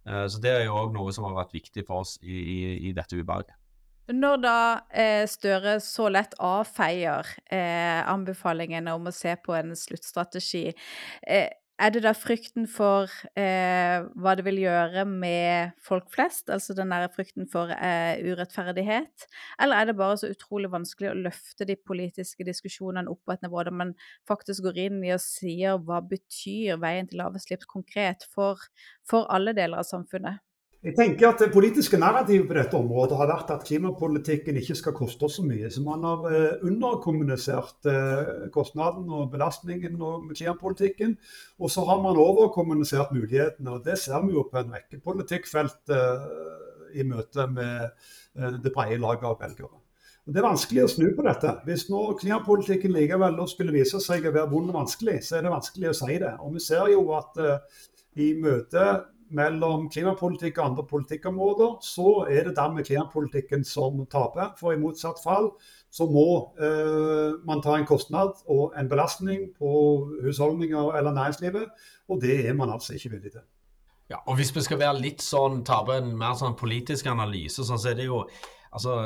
Så 0.04 0.36
Det 0.36 0.50
er 0.52 0.66
jo 0.66 0.76
òg 0.76 0.90
noe 0.92 1.12
som 1.16 1.24
har 1.24 1.32
vært 1.38 1.54
viktig 1.56 1.86
for 1.88 2.04
oss 2.04 2.18
i, 2.20 2.36
i, 2.36 2.56
i 2.90 2.90
dette 2.92 3.16
utvalget. 3.16 3.56
Når 4.12 4.40
da 4.42 4.56
eh, 4.92 5.24
Støre 5.30 5.78
så 5.80 6.10
lett 6.12 6.34
avfeier 6.44 7.28
eh, 7.48 8.00
anbefalingene 8.04 8.92
om 8.92 9.08
å 9.08 9.14
se 9.14 9.32
på 9.40 9.54
en 9.56 9.72
sluttstrategi, 9.78 10.66
eh, 11.24 11.48
er 11.80 11.90
det 11.90 12.04
da 12.04 12.12
frykten 12.14 12.68
for 12.70 13.08
eh, 13.40 14.04
hva 14.20 14.34
det 14.36 14.44
vil 14.46 14.60
gjøre 14.60 15.06
med 15.08 15.72
folk 15.82 16.12
flest, 16.12 16.52
altså 16.52 16.76
den 16.76 16.92
der 16.92 17.08
frykten 17.16 17.48
for 17.50 17.72
eh, 17.72 18.20
urettferdighet, 18.28 19.26
eller 19.58 19.80
er 19.80 19.88
det 19.88 19.96
bare 19.98 20.20
så 20.20 20.30
utrolig 20.30 20.70
vanskelig 20.70 21.10
å 21.10 21.18
løfte 21.24 21.66
de 21.66 21.80
politiske 21.80 22.46
diskusjonene 22.46 23.10
opp 23.10 23.24
på 23.24 23.34
et 23.34 23.42
nivå 23.48 23.64
der 23.66 23.74
man 23.74 23.96
faktisk 24.28 24.68
går 24.68 24.84
inn 24.84 25.00
i 25.02 25.16
og 25.16 25.24
sier 25.24 25.80
hva 25.80 26.04
betyr 26.12 26.76
veien 26.84 27.08
til 27.08 27.24
laveslipp 27.24 27.64
konkret 27.72 28.28
for, 28.36 28.60
for 29.08 29.26
alle 29.32 29.56
deler 29.56 29.80
av 29.80 29.88
samfunnet? 29.88 30.44
Jeg 30.84 30.92
tenker 30.98 31.30
at 31.30 31.40
Det 31.40 31.52
politiske 31.52 31.96
narrativet 31.96 32.44
på 32.44 32.56
dette 32.58 32.76
området 32.76 33.16
har 33.16 33.30
vært 33.30 33.52
at 33.54 33.62
klimapolitikken 33.64 34.58
ikke 34.60 34.74
skal 34.76 34.92
koste 34.92 35.24
oss 35.24 35.38
så 35.38 35.44
mye. 35.46 35.70
Så 35.72 35.80
man 35.80 36.02
har 36.04 36.26
eh, 36.28 36.58
underkommunisert 36.60 37.88
eh, 37.88 38.50
kostnaden 38.52 39.08
og 39.08 39.30
belastningen 39.32 39.96
med 39.96 40.34
klimapolitikken. 40.36 41.14
Og 41.56 41.72
så 41.72 41.86
har 41.88 42.02
man 42.04 42.20
overkommunisert 42.20 43.14
mulighetene. 43.16 43.78
og 43.78 43.86
Det 43.86 43.96
ser 44.02 44.20
vi 44.26 44.36
jo 44.36 44.44
på 44.50 44.60
en 44.60 44.76
rekke 44.76 45.00
politikkfelt 45.00 45.94
eh, 45.96 46.28
i 47.00 47.08
møte 47.08 47.48
med 47.48 47.88
det 48.34 48.74
brede 48.74 49.00
laget 49.00 49.24
av 49.24 49.40
velgere. 49.40 49.80
Det 50.28 50.40
er 50.40 50.46
vanskelig 50.46 50.84
å 50.84 50.92
snu 50.92 51.08
på 51.16 51.24
dette. 51.24 51.56
Hvis 51.64 51.88
nå 51.88 52.04
klimapolitikken 52.20 52.92
likevel 52.92 53.40
skulle 53.48 53.72
vise 53.72 54.02
seg 54.04 54.28
å 54.28 54.36
være 54.36 54.52
vond 54.52 54.68
og 54.68 54.82
vanskelig, 54.82 55.16
så 55.24 55.38
er 55.38 55.48
det 55.48 55.56
vanskelig 55.56 55.90
å 55.90 55.96
si 55.96 56.20
det. 56.20 56.36
Og 56.44 56.54
Vi 56.54 56.62
ser 56.68 56.92
jo 56.92 57.08
at 57.16 57.40
i 58.20 58.30
møte 58.38 58.84
mellom 59.34 59.86
klimapolitikk 59.92 60.58
og 60.58 60.66
andre 60.66 60.84
politikkområder, 60.90 61.78
så 61.82 62.26
er 62.30 62.48
det 62.48 62.56
dermed 62.56 62.84
klimapolitikken 62.84 63.64
som 63.64 64.02
taper. 64.10 64.52
For 64.58 64.74
i 64.74 64.80
motsatt 64.80 65.22
fall 65.24 65.52
så 65.94 66.06
må 66.10 66.26
eh, 66.58 67.40
man 67.46 67.62
ta 67.62 67.78
en 67.78 67.88
kostnad 67.88 68.44
og 68.50 68.74
en 68.78 68.90
belastning 68.90 69.48
på 69.58 69.72
husholdninger 70.24 70.96
eller 70.98 71.14
næringslivet, 71.14 71.68
og 72.08 72.22
det 72.22 72.40
er 72.48 72.56
man 72.58 72.72
altså 72.74 72.94
ikke 72.94 73.14
villig 73.16 73.36
til. 73.36 73.44
Ja, 74.10 74.20
og 74.26 74.36
Hvis 74.36 74.52
vi 74.56 74.60
skal 74.60 74.78
være 74.78 75.00
litt 75.00 75.22
sånn, 75.24 75.62
ta 75.64 75.80
på 75.86 75.94
en 75.96 76.12
mer 76.18 76.34
sånn 76.36 76.58
politisk 76.60 77.06
analyse, 77.08 77.64
sånn, 77.64 77.80
så 77.80 77.94
er 77.94 78.00
det 78.02 78.08
jo 78.10 78.24
altså 78.74 78.98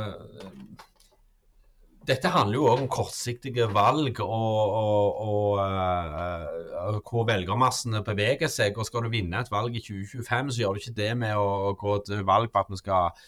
dette 2.08 2.30
handler 2.32 2.56
jo 2.56 2.68
òg 2.70 2.82
om 2.82 2.90
kortsiktige 2.92 3.66
valg 3.74 4.20
og, 4.24 4.76
og, 4.80 5.18
og 5.28 5.58
uh, 5.60 7.00
hvor 7.04 7.26
velgermassene 7.28 8.00
beveger 8.06 8.50
seg. 8.52 8.78
og 8.78 8.88
Skal 8.88 9.04
du 9.04 9.12
vinne 9.12 9.42
et 9.42 9.52
valg 9.52 9.76
i 9.76 9.82
2025, 9.84 10.54
så 10.54 10.62
gjør 10.62 10.74
du 10.76 10.82
ikke 10.82 10.96
det 10.96 11.12
med 11.20 11.36
å 11.36 11.74
gå 11.78 11.98
til 12.08 12.24
valg 12.28 12.52
på 12.52 12.62
at 12.62 12.72
vi 12.72 12.80
skal 12.80 13.20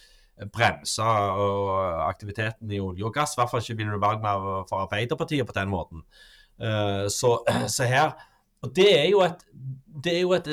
bremse 0.55 1.05
aktiviteten 2.07 2.71
i 2.73 2.81
olje 2.81 3.05
og 3.05 3.15
gass. 3.15 3.37
I 3.37 3.43
hvert 3.43 3.53
fall 3.53 3.65
ikke 3.65 3.77
vinner 3.83 3.99
du 3.99 4.03
valg 4.03 4.25
med 4.25 4.51
for 4.71 4.87
Arbeiderpartiet 4.87 5.49
på 5.49 5.57
den 5.57 5.73
måten. 5.73 6.05
Uh, 6.61 7.05
så, 7.13 7.37
så, 7.75 7.89
her 7.89 8.15
og 8.61 8.75
Det 8.77 8.91
er 8.93 9.07
jo 9.09 9.23
et, 9.25 9.41
det 10.05 10.19
er 10.19 10.21
jo 10.21 10.35
et 10.37 10.49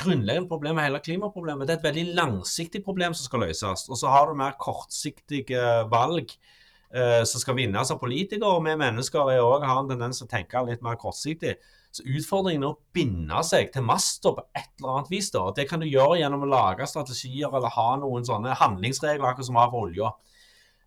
grunnleggende 0.00 0.48
problem 0.48 0.78
med 0.78 0.86
hele 0.86 1.00
klimaproblemet. 1.04 1.68
Det 1.68 1.74
er 1.74 1.80
et 1.82 1.88
veldig 1.90 2.14
langsiktig 2.16 2.80
problem 2.84 3.12
som 3.12 3.28
skal 3.28 3.44
løses. 3.44 3.84
Og 3.92 3.98
så 4.00 4.08
har 4.08 4.28
du 4.28 4.38
mer 4.40 4.56
kortsiktige 4.60 5.60
valg 5.92 6.32
eh, 6.32 6.61
som 6.92 7.40
skal 7.40 7.56
vinnes 7.56 7.88
av 7.88 7.96
politikere. 8.00 8.50
Og 8.52 8.66
vi 8.66 8.74
mennesker 8.76 9.30
er 9.32 9.40
også, 9.40 9.68
har 9.68 9.78
en 9.80 9.88
tendens 9.88 10.20
til 10.20 10.26
å 10.26 10.32
tenke 10.32 10.64
litt 10.66 10.82
mer 10.84 10.98
kortsiktig. 11.00 11.54
Så 11.92 12.04
utfordringen 12.08 12.64
er 12.64 12.72
å 12.72 12.80
binde 12.96 13.40
seg 13.44 13.68
til 13.72 13.84
master 13.84 14.32
på 14.36 14.44
et 14.56 14.70
eller 14.80 14.98
annet 14.98 15.10
vis. 15.12 15.30
da. 15.32 15.44
Det 15.56 15.66
kan 15.68 15.80
du 15.82 15.88
gjøre 15.88 16.22
gjennom 16.22 16.46
å 16.46 16.52
lage 16.52 16.88
strategier 16.88 17.52
eller 17.52 17.72
ha 17.74 17.88
noen 18.00 18.24
sånne 18.24 18.56
handlingsregler, 18.56 19.26
akkurat 19.28 19.48
som 19.48 19.58
vi 19.58 19.60
har 19.60 19.72
for 19.72 19.88
olja. 19.88 20.12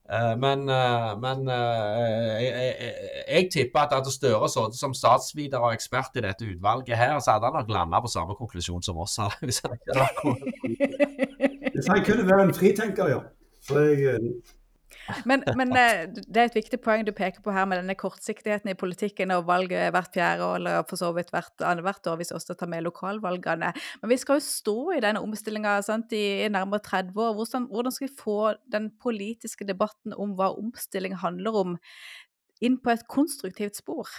Uh, 0.06 0.34
men, 0.38 0.68
uh, 0.70 1.16
men 1.18 1.48
jeg, 1.50 2.50
jeg, 2.54 2.90
jeg, 3.26 3.48
tipper 3.54 3.88
at 3.88 3.96
hadde 3.98 4.12
Støre 4.14 4.50
sittet 4.54 4.78
som 4.78 4.94
statsviter 4.94 5.64
og 5.66 5.74
ekspert 5.74 6.20
i 6.20 6.22
dette 6.26 6.46
utvalget 6.46 6.98
her, 7.00 7.16
så 7.18 7.38
hadde 7.38 7.50
han 7.50 7.58
nok 7.58 7.74
landa 7.74 8.02
på 8.04 8.12
samme 8.14 8.38
konklusjon 8.38 8.86
som 8.86 9.02
oss. 9.02 9.18
Hvis 9.46 9.64
han, 9.66 9.78
hvis 11.76 11.90
han 11.90 12.06
kunne 12.06 12.26
være 12.30 12.46
en 12.48 12.54
fritenker, 12.54 13.10
ja. 13.14 13.24
Så 13.66 13.82
jeg, 13.82 14.20
men, 15.30 15.44
men, 15.58 15.72
eh, 15.78 16.06
det 16.10 16.42
er 16.42 16.50
et 16.50 16.58
viktig 16.58 16.80
poeng 16.84 17.06
du 17.06 17.12
peker 17.16 17.44
på 17.46 17.54
her 17.54 17.68
med 17.70 17.82
denne 17.82 17.96
kortsiktigheten 18.00 18.72
i 18.72 18.78
politikken 18.78 19.34
og 19.36 19.46
valget 19.50 19.94
hvert 19.94 20.14
fjerde 20.16 20.46
år, 20.48 20.60
eller 20.60 20.86
for 20.90 21.02
så 21.02 21.12
vidt 21.16 21.32
hvert 21.34 21.66
annethvert 21.66 22.10
år, 22.12 22.20
hvis 22.20 22.34
vi 22.34 22.38
også 22.40 22.58
tar 22.58 22.72
med 22.72 22.86
lokalvalgene. 22.88 23.72
Men 24.02 24.14
vi 24.14 24.20
skal 24.22 24.40
jo 24.40 24.46
stå 24.48 24.78
i 24.98 25.02
denne 25.06 25.24
omstillinga 25.26 25.78
i, 26.10 26.24
i 26.46 26.52
nærmere 26.52 26.84
30 26.86 27.22
år. 27.22 27.34
Hvordan, 27.38 27.68
hvordan, 27.72 27.96
skal 27.96 28.08
vi 28.08 28.22
få 28.24 28.40
den 28.72 28.92
politiske 29.02 29.68
debatten 29.68 30.14
om 30.14 30.38
hva 30.40 30.54
omstilling 30.58 31.18
handler 31.22 31.60
om, 31.62 31.78
inn 32.64 32.80
på 32.82 32.94
et 32.94 33.06
konstruktivt 33.12 33.78
spor? 33.78 34.10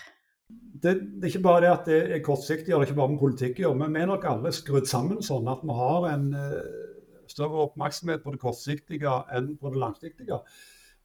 Det, 0.48 0.92
det, 0.94 1.24
er 1.24 1.32
ikke 1.32 1.46
bare 1.48 1.62
det 1.64 1.70
at 1.72 1.88
det 1.88 2.02
er 2.14 2.22
kortsiktig, 2.22 2.74
og 2.74 2.80
det 2.80 2.86
er 2.86 2.90
ikke 2.92 3.00
bare 3.00 3.14
med 3.14 3.22
politikk 3.22 3.58
å 3.58 3.64
gjøre, 3.64 3.78
men 3.80 3.96
vi 3.96 4.02
er 4.04 4.10
nok 4.12 4.26
alle 4.30 4.52
skrudd 4.54 4.86
sammen 4.86 5.24
sånn 5.24 5.48
at 5.50 5.64
vi 5.66 5.74
har 5.74 6.06
en 6.12 6.28
uh, 6.36 6.92
større 7.30 7.64
oppmerksomhet 7.66 8.22
på 8.22 8.34
det 8.34 8.42
kortsiktige 8.42 9.14
enn 9.34 9.54
på 9.58 9.72
det 9.74 9.82
langsiktige. 9.82 10.38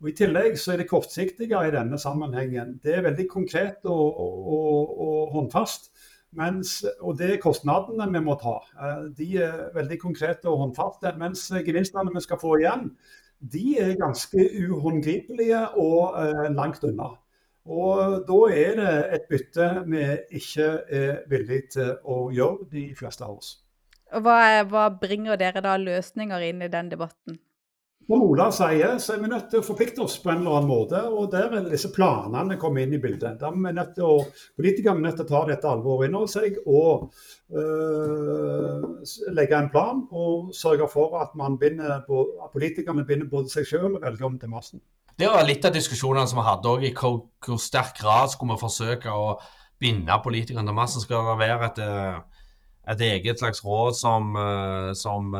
Og 0.02 0.10
I 0.10 0.16
tillegg 0.18 0.56
så 0.58 0.74
er 0.74 0.82
det 0.82 0.90
kortsiktige 0.90 1.60
i 1.62 1.74
denne 1.74 2.00
sammenhengen. 2.02 2.80
Det 2.82 2.96
er 2.98 3.06
veldig 3.06 3.28
konkret 3.30 3.86
og, 3.86 4.18
og, 4.18 4.96
og 5.06 5.36
håndfast. 5.36 5.92
Mens, 6.34 6.78
og 7.04 7.18
det 7.20 7.28
er 7.34 7.42
kostnadene 7.44 8.08
vi 8.10 8.22
må 8.24 8.38
ta. 8.40 8.56
Eh, 8.82 9.02
de 9.18 9.28
er 9.44 9.66
veldig 9.76 9.98
konkrete 10.02 10.50
og 10.50 10.62
håndfaste. 10.64 11.12
Mens 11.20 11.50
gevinstene 11.66 12.14
vi 12.16 12.24
skal 12.24 12.40
få 12.42 12.56
igjen, 12.62 12.88
de 13.42 13.66
er 13.84 13.98
ganske 14.00 14.48
uhåndgripelige 14.64 15.66
og 15.82 16.16
eh, 16.22 16.48
langt 16.56 16.86
unna. 16.88 17.12
Og 17.70 18.24
da 18.26 18.40
er 18.58 18.80
det 18.80 18.94
et 19.20 19.28
bytte 19.30 19.68
vi 19.86 20.06
ikke 20.40 20.70
er 20.90 21.20
villig 21.30 21.62
til 21.76 21.94
å 22.10 22.24
gjøre, 22.34 22.72
de 22.72 22.88
fleste 22.98 23.28
av 23.28 23.38
oss. 23.38 23.54
Hva, 24.12 24.64
hva 24.68 24.90
bringer 24.98 25.38
dere 25.38 25.62
da 25.62 25.78
løsninger 25.78 26.50
inn 26.50 26.66
i 26.66 26.72
den 26.72 26.90
debatten? 26.90 27.38
Som 28.08 28.24
Ola 28.26 28.48
sier, 28.52 28.98
så 29.00 29.14
er 29.14 29.20
vi 29.22 29.30
nødt 29.32 29.46
til 29.52 29.62
å 29.62 29.66
forplikte 29.66 30.02
oss 30.04 30.18
på 30.20 30.32
en 30.32 30.42
eller 30.42 30.58
annen 30.58 30.70
måte. 30.72 31.00
og 31.08 31.30
Der 31.32 31.54
er 31.58 31.68
disse 31.70 31.92
planene 31.94 32.58
kommet 32.60 32.88
inn 32.88 32.96
i 32.98 33.02
bildet. 33.02 33.38
Da 33.40 33.52
er 33.52 33.56
vi 33.56 33.74
nødt 33.78 33.94
til 33.96 34.08
å, 34.08 34.16
Politikerne 34.58 35.00
er 35.00 35.06
nødt 35.06 35.20
til 35.22 35.28
å 35.28 35.32
ta 35.32 35.42
dette 35.48 35.70
alvoret 35.70 36.10
inn 36.10 36.18
over 36.20 36.32
seg 36.32 36.58
og 36.66 37.12
øh, 37.56 38.90
legge 39.38 39.60
en 39.60 39.70
plan. 39.72 40.02
Og 40.12 40.52
sørge 40.58 40.90
for 40.92 41.20
at, 41.22 41.38
binder, 41.62 42.02
at 42.02 42.52
politikerne 42.52 43.06
binder 43.08 43.30
både 43.32 43.54
seg 43.54 43.70
selv 43.70 43.94
og 43.94 44.02
velgerne 44.02 44.42
til 44.42 44.52
massen. 44.52 44.84
Det 45.22 45.30
var 45.30 45.46
litt 45.46 45.66
av 45.68 45.76
diskusjonene 45.76 46.28
som 46.28 46.42
vi 46.42 46.48
hadde 46.48 46.72
òg, 46.72 46.86
i 46.88 46.94
hvor, 46.98 47.20
hvor 47.46 47.60
sterk 47.62 48.00
grad 48.00 48.32
skulle 48.34 48.58
vi 48.58 48.64
forsøke 48.66 49.14
å 49.14 49.36
binde 49.82 50.20
politikerne 50.24 50.68
til 50.68 50.78
massen. 50.78 51.04
Skal 51.04 51.30
det 51.30 51.42
være 51.42 51.72
et, 51.72 51.82
øh, 51.86 52.41
et 52.89 53.02
eget 53.02 53.39
slags 53.39 53.65
råd 53.65 53.94
som, 53.94 54.36
øh, 54.36 54.96
som 54.98 55.36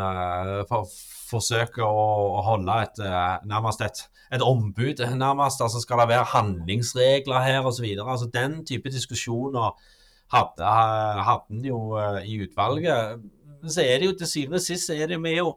for, 0.70 0.92
forsøker 1.32 1.86
å, 1.86 2.42
holde 2.46 2.78
et, 2.86 3.02
eh, 3.06 3.48
nærmest 3.50 3.84
et, 3.86 4.04
et, 4.34 4.44
ombud, 4.44 5.02
nærmest. 5.16 5.64
Altså 5.64 5.82
skal 5.84 6.04
det 6.04 6.12
være 6.12 6.30
handlingsregler 6.36 7.48
her 7.48 7.68
osv. 7.68 7.88
Altså, 8.06 8.30
den 8.34 8.62
type 8.68 8.92
diskusjoner 8.92 9.76
hadde, 10.34 10.76
hadde 11.28 11.58
en 11.58 11.66
jo 11.72 11.82
eh, 12.00 12.22
i 12.30 12.40
utvalget. 12.46 13.28
Så 13.68 13.84
er 13.86 14.00
det 14.00 14.10
jo 14.10 14.16
til 14.18 14.32
syvende 14.32 14.62
og 14.62 14.66
sist 14.66 14.90
er 14.90 15.12
det 15.12 15.20
med 15.22 15.38
jo 15.38 15.52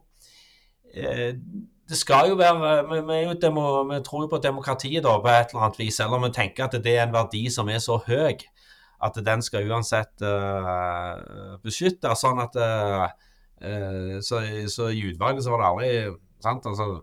eh, 0.94 1.32
det 1.84 1.98
skal 2.00 2.30
jo 2.30 2.36
være 2.40 2.84
vi, 2.88 3.00
vi, 3.04 3.16
jo 3.26 3.32
demo, 3.40 3.62
vi, 3.90 3.98
tror 4.04 4.22
jo 4.24 4.28
på 4.32 4.40
demokratiet 4.40 5.04
da, 5.04 5.18
på 5.20 5.28
et 5.28 5.50
eller 5.52 5.66
annet 5.66 5.80
vis, 5.82 5.98
selv 6.00 6.16
om 6.16 6.24
vi 6.24 6.30
tenker 6.32 6.64
at 6.64 6.76
det 6.84 6.94
er 6.96 7.02
en 7.04 7.12
verdi 7.12 7.42
som 7.52 7.68
er 7.68 7.82
så 7.84 7.98
høy 8.06 8.38
at 9.02 9.18
den 9.26 9.42
skal 9.42 9.70
uansett 9.70 10.22
uh, 10.22 11.58
beskytte. 11.64 12.14
Sånn 12.18 12.42
at 12.44 12.58
uh, 12.60 13.08
Eh, 13.60 14.20
så, 14.20 14.40
så, 14.68 14.90
i 14.90 15.00
utvalget 15.00 15.44
så 15.44 15.52
var 15.54 15.60
det 15.60 15.68
aldri 15.68 15.90
sant, 16.42 16.66
altså, 16.66 17.02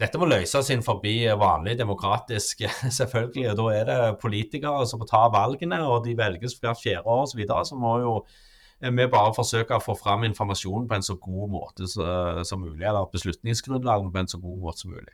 Dette 0.00 0.16
må 0.16 0.28
løses 0.30 0.70
inn 0.72 0.84
forbi 0.84 1.14
vanlig 1.36 1.74
demokratisk, 1.76 2.62
selvfølgelig. 2.98 3.50
og 3.50 3.58
Da 3.58 3.66
er 3.76 3.88
det 3.88 4.20
politikere 4.22 4.86
som 4.88 5.02
må 5.02 5.08
ta 5.08 5.26
valgene, 5.32 5.82
og 5.84 6.06
de 6.06 6.16
velges 6.16 6.56
hvert 6.60 6.80
fjerde 6.80 7.04
år 7.04 7.26
osv. 7.26 7.34
Så, 7.34 7.40
videre, 7.40 7.66
så 7.68 7.80
må 7.80 7.96
jo 8.00 8.14
eh, 8.80 8.92
vi 8.96 9.08
bare 9.12 9.34
forsøke 9.36 9.76
å 9.76 9.84
få 9.84 9.96
fram 9.98 10.24
informasjon 10.30 10.88
på 10.88 10.96
en 10.96 11.04
så 11.04 11.18
god 11.20 11.52
måte 11.52 11.90
som 11.90 12.64
mulig, 12.64 12.86
eller 12.86 13.12
beslutningsgrunnlaget 13.12 14.14
på 14.14 14.22
en 14.22 14.32
så 14.32 14.40
god 14.40 14.62
måte 14.64 14.84
som 14.84 14.94
mulig. 14.96 15.12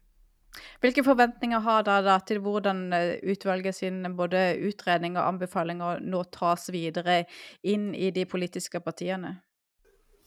Hvilke 0.81 1.05
forventninger 1.05 1.63
har 1.65 1.87
dere 1.87 2.19
til 2.29 2.41
hvordan 2.45 2.87
eh, 2.97 3.17
utvalget 3.33 3.75
sin 3.75 4.05
både 4.17 4.57
utredning 4.69 5.19
og 5.19 5.27
anbefalinger 5.35 6.01
nå 6.05 6.23
tas 6.35 6.69
videre 6.73 7.25
inn 7.63 7.93
i 7.95 8.11
de 8.15 8.27
politiske 8.29 8.81
partiene? 8.81 9.37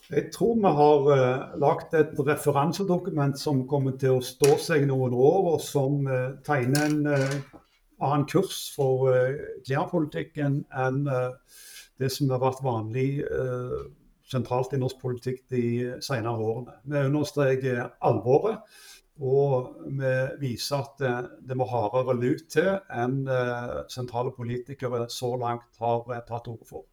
Jeg 0.10 0.32
tror 0.34 0.56
vi 0.58 0.70
har 0.74 1.08
uh, 1.08 1.60
lagt 1.62 1.94
et 1.94 2.18
referansedokument 2.18 3.38
som 3.38 3.66
kommer 3.70 3.98
til 4.00 4.18
å 4.18 4.24
stå 4.26 4.56
seg 4.58 4.88
noen 4.90 5.14
år, 5.14 5.52
og 5.54 5.60
som 5.62 6.08
uh, 6.10 6.40
tegner 6.48 6.88
en 6.88 7.04
uh, 7.06 7.60
annen 8.00 8.26
kurs 8.32 8.70
for 8.74 9.12
klimapolitikken 9.68 10.62
enn 10.72 11.02
det 12.00 12.08
som 12.16 12.30
har 12.32 12.40
vært 12.40 12.62
vanlig 12.64 13.10
sentralt 14.32 14.72
i 14.72 14.80
norsk 14.80 15.02
politikk 15.02 15.42
de 15.52 15.64
senere 16.06 16.40
årene. 16.40 16.78
Vi 16.88 17.02
understreker 17.10 17.82
alvoret. 18.08 18.64
Og 19.20 19.74
vi 20.00 20.12
viser 20.40 20.80
at 20.80 21.02
det, 21.02 21.16
det 21.50 21.58
må 21.60 21.68
hardere 21.68 22.16
lut 22.16 22.46
til 22.54 22.70
enn 22.88 23.26
eh, 23.28 23.82
sentrale 23.92 24.32
politikere 24.36 25.10
så 25.12 25.34
langt 25.40 25.82
har 25.82 26.08
eh, 26.16 26.24
tatt 26.28 26.48
orde 26.48 26.68
for. 26.70 26.86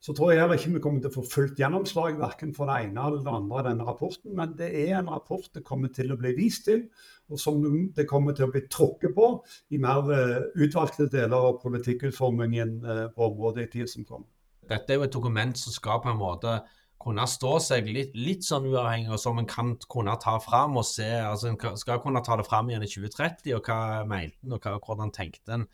Så 0.00 0.14
tror 0.16 0.30
jeg 0.32 0.40
heller 0.40 0.56
ikke 0.56 0.72
vi 0.72 0.80
kommer 0.80 1.02
til 1.04 1.10
å 1.10 1.16
få 1.18 1.22
fullt 1.28 1.58
gjennomslag 1.60 2.16
verken 2.16 2.54
for 2.56 2.70
det 2.70 2.78
ene 2.86 3.02
eller 3.04 3.20
det 3.20 3.34
andre 3.36 3.58
av 3.60 3.66
denne 3.66 3.84
rapporten. 3.84 4.32
Men 4.38 4.54
det 4.56 4.70
er 4.86 4.94
en 4.96 5.10
rapport 5.12 5.44
det 5.52 5.60
kommer 5.66 5.92
til 5.92 6.14
å 6.14 6.16
bli 6.20 6.32
vist 6.38 6.64
til, 6.70 6.86
og 7.28 7.40
som 7.42 7.60
det 7.92 8.08
kommer 8.08 8.32
til 8.36 8.48
å 8.48 8.54
bli 8.54 8.64
tråkket 8.72 9.12
på 9.12 9.28
i 9.76 9.80
mer 9.82 10.08
eh, 10.16 10.38
utvalgte 10.64 11.10
deler 11.12 11.50
av 11.50 11.60
politikkutformingen 11.60 12.78
uh, 12.86 13.06
på 13.12 13.28
området 13.28 13.66
i 13.66 13.72
tiden 13.74 13.92
som 13.92 14.08
kommer. 14.08 14.30
Dette 14.70 14.94
er 14.94 15.00
jo 15.00 15.04
et 15.04 15.12
dokument 15.12 15.58
som 15.58 15.74
skal 15.74 16.00
på 16.00 16.08
en 16.12 16.18
måte 16.20 16.56
kunne 17.00 17.24
stå 17.28 17.54
seg 17.64 17.88
litt, 17.88 18.16
litt 18.18 18.44
sånn 18.44 18.66
uavhengig, 18.68 19.08
og 19.14 19.20
som 19.22 19.38
en 19.40 19.48
kan 19.48 19.72
kunne 19.90 20.16
ta 20.20 20.36
fram 20.42 20.76
og 20.80 20.84
se. 20.84 21.08
altså 21.24 21.50
En 21.50 21.78
skal 21.80 22.02
kunne 22.02 22.22
ta 22.26 22.36
det 22.36 22.44
fram 22.48 22.68
igjen 22.70 22.84
i 22.84 22.90
2030, 22.92 23.54
og 23.56 23.70
hva 23.70 24.04
mente 24.08 24.36
en, 24.44 24.56
og 24.56 24.66
hva, 24.66 24.76
hvordan 24.84 25.14
tenkte 25.16 25.56
en. 25.56 25.66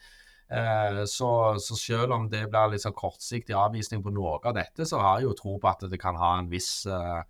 Eh, 0.47 1.01
så, 1.11 1.31
så, 1.59 1.79
selv 1.81 2.15
om 2.15 2.29
det 2.31 2.45
blir 2.53 2.71
litt 2.71 2.85
sånn 2.85 2.95
kortsiktig 2.95 3.57
avvisning 3.59 4.05
på 4.05 4.15
noe 4.15 4.39
av 4.39 4.55
dette, 4.55 4.87
så 4.87 5.03
har 5.03 5.19
jeg 5.19 5.27
jo 5.27 5.39
tro 5.41 5.57
på 5.63 5.73
at 5.73 5.83
det 5.91 5.99
kan 5.99 6.19
ha 6.21 6.37
en 6.39 6.53
viss, 6.53 6.87
eh, 6.87 7.23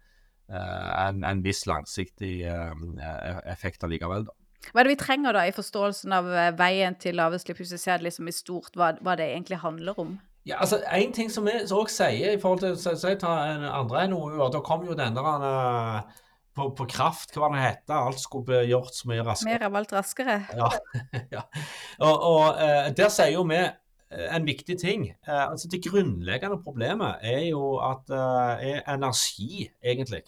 eh 0.53 0.91
en, 1.07 1.25
en, 1.25 1.41
viss 1.45 1.65
langsiktig 1.67 2.35
eh, 2.45 3.41
effekt 3.49 3.89
allikevel. 3.89 4.29
da. 4.29 4.37
Hva 4.73 4.83
er 4.83 4.89
det 4.89 4.97
vi 4.97 5.01
trenger 5.01 5.37
da 5.37 5.47
i 5.47 5.55
forståelsen 5.55 6.13
av 6.13 6.29
eh, 6.29 6.53
veien 6.59 6.97
til 7.01 7.17
lavutslipp, 7.17 7.61
hvis 7.63 7.73
vi 7.77 7.81
ser 7.81 8.01
det 8.01 8.11
liksom 8.11 8.29
i 8.29 8.35
stort, 8.35 8.75
hva, 8.77 8.93
hva 9.01 9.17
det 9.17 9.31
egentlig 9.33 9.63
handler 9.65 10.05
om? 10.05 10.19
Ja, 10.47 10.61
altså, 10.61 10.79
En 10.93 11.13
ting 11.13 11.31
som 11.33 11.49
vi 11.49 11.57
òg 11.75 11.91
sier 11.91 12.37
i 12.37 12.41
forhold 12.41 12.63
til 12.63 12.77
så 12.79 13.11
jeg 13.11 13.19
tar 13.19 13.49
en 13.57 13.65
andre 13.67 14.07
NOU-er, 14.13 14.53
da 14.55 14.63
kom 14.63 14.85
jo 14.87 14.95
den 14.95 15.17
der 15.17 15.27
uh, 15.43 16.21
på, 16.57 16.69
på, 16.79 16.87
kraft, 16.89 17.35
hva 17.35 17.51
det 17.53 17.65
heter, 17.65 17.97
alt 17.99 18.23
skulle 18.23 18.47
bli 18.47 18.61
gjort 18.71 18.95
så 18.95 19.11
mye 19.11 19.25
raskere. 19.27 19.57
Mer 19.57 19.67
av 19.67 19.81
alt 19.81 19.97
raskere. 19.97 20.39
Ja. 20.55 20.71
ja. 21.35 21.43
Og, 21.99 22.15
og 22.15 22.63
uh, 22.63 22.87
der 22.97 23.11
sier 23.13 23.35
jo 23.35 23.43
vi 23.51 23.59
eh, 23.59 24.29
en 24.31 24.47
viktig 24.47 24.79
ting. 24.81 25.11
Uh, 25.27 25.51
altså 25.51 25.69
Det 25.73 25.83
grunnleggende 25.85 26.63
problemet 26.63 27.27
er 27.27 27.43
jo 27.51 27.77
at 27.83 28.15
er 28.15 28.87
energi, 28.95 29.67
egentlig. 29.83 30.23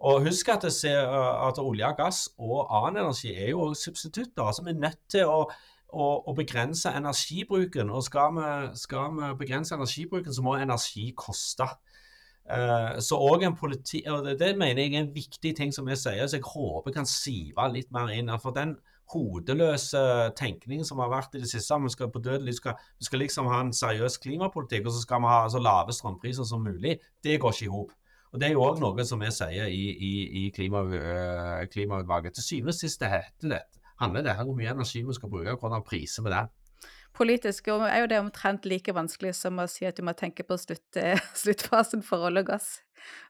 Og 0.00 0.24
husk 0.26 0.48
at, 0.52 0.64
ser, 0.72 1.08
at 1.48 1.60
olje 1.60 1.86
og 1.88 2.00
gass 2.00 2.26
og 2.36 2.66
annen 2.72 3.04
energi 3.04 3.36
er 3.36 3.52
jo 3.52 3.74
substitutter. 3.76 4.48
altså 4.48 4.64
Vi 4.64 4.72
er 4.72 4.80
nødt 4.80 5.00
til 5.12 5.28
å 5.28 5.44
å, 5.96 6.08
å 6.28 6.34
begrense 6.36 6.92
energibruken. 6.92 7.90
Og 7.90 8.04
skal 8.06 8.34
vi, 8.36 8.48
skal 8.80 9.14
vi, 9.16 9.30
begrense 9.40 9.76
energibruken, 9.76 10.34
så 10.34 10.44
må 10.44 10.56
energi 10.60 11.10
koste. 11.16 11.68
Uh, 12.46 13.00
så 13.02 13.18
også 13.18 13.48
en 13.48 13.56
politi, 13.58 14.04
og 14.06 14.22
det, 14.26 14.36
det, 14.38 14.52
mener 14.58 14.84
jeg 14.84 14.92
er 14.94 15.00
en 15.00 15.14
viktig 15.14 15.50
ting 15.58 15.72
som 15.74 15.88
jeg 15.90 15.98
sier, 15.98 16.28
så 16.30 16.38
jeg 16.38 16.46
håper 16.46 16.94
kan 16.94 17.08
sive 17.10 17.66
litt 17.72 17.90
mer 17.94 18.12
inn. 18.14 18.30
For 18.42 18.54
den 18.54 18.76
hodeløse 19.10 20.00
tenkningen 20.38 20.86
som 20.86 21.00
har 21.02 21.10
vært 21.10 21.34
i 21.38 21.42
det 21.42 21.50
siste, 21.50 21.78
vi 21.82 21.92
skal 21.94 22.10
på 22.14 22.22
dødelig, 22.22 22.58
skal, 22.58 22.78
vi 22.98 23.06
skal 23.08 23.22
liksom 23.22 23.50
ha 23.50 23.60
en 23.64 23.74
seriøs 23.74 24.18
klimapolitikk, 24.22 24.86
og 24.86 24.94
så 24.94 25.02
skal 25.02 25.22
vi 25.22 25.32
ha 25.32 25.40
så 25.50 25.62
lave 25.62 25.94
strømpriser 25.94 26.46
som 26.46 26.62
mulig, 26.66 26.98
det 27.24 27.40
går 27.42 27.54
ikke 27.54 27.66
i 27.66 27.72
hop. 27.72 27.94
Og 28.34 28.40
Det 28.40 28.48
er 28.48 28.56
jo 28.56 28.64
òg 28.66 28.80
noe 28.82 29.04
som 29.06 29.22
vi 29.22 29.30
sier 29.32 29.70
i, 29.70 29.82
i, 29.96 30.12
i 30.42 30.48
klima, 30.52 30.82
uh, 30.84 31.66
Klimautvalget. 31.72 32.34
Til 32.36 32.44
syvende 32.44 32.74
og 32.74 32.78
sist 32.78 33.02
heter 33.06 33.54
dette 33.54 33.85
handler 34.00 34.26
det 34.26 34.36
her 34.36 34.44
om 34.44 34.52
hvor 34.52 34.60
mye 34.60 34.72
energi 34.74 35.02
vi 35.06 35.16
skal 35.16 35.32
bruke, 35.32 35.56
og 35.56 35.60
hvordan 35.62 35.84
priser 35.86 36.26
vi 36.26 36.34
det. 36.34 36.46
Politisk 37.16 37.68
er 37.72 38.02
jo 38.02 38.08
det 38.10 38.18
omtrent 38.20 38.66
like 38.68 38.92
vanskelig 38.92 39.32
som 39.38 39.56
å 39.62 39.68
si 39.70 39.86
at 39.88 39.96
du 39.96 40.04
må 40.04 40.12
tenke 40.16 40.44
på 40.44 40.58
slutt, 40.60 40.98
sluttfasen 41.42 42.02
for 42.04 42.26
olje 42.28 42.42
og 42.44 42.50
gass, 42.50 42.66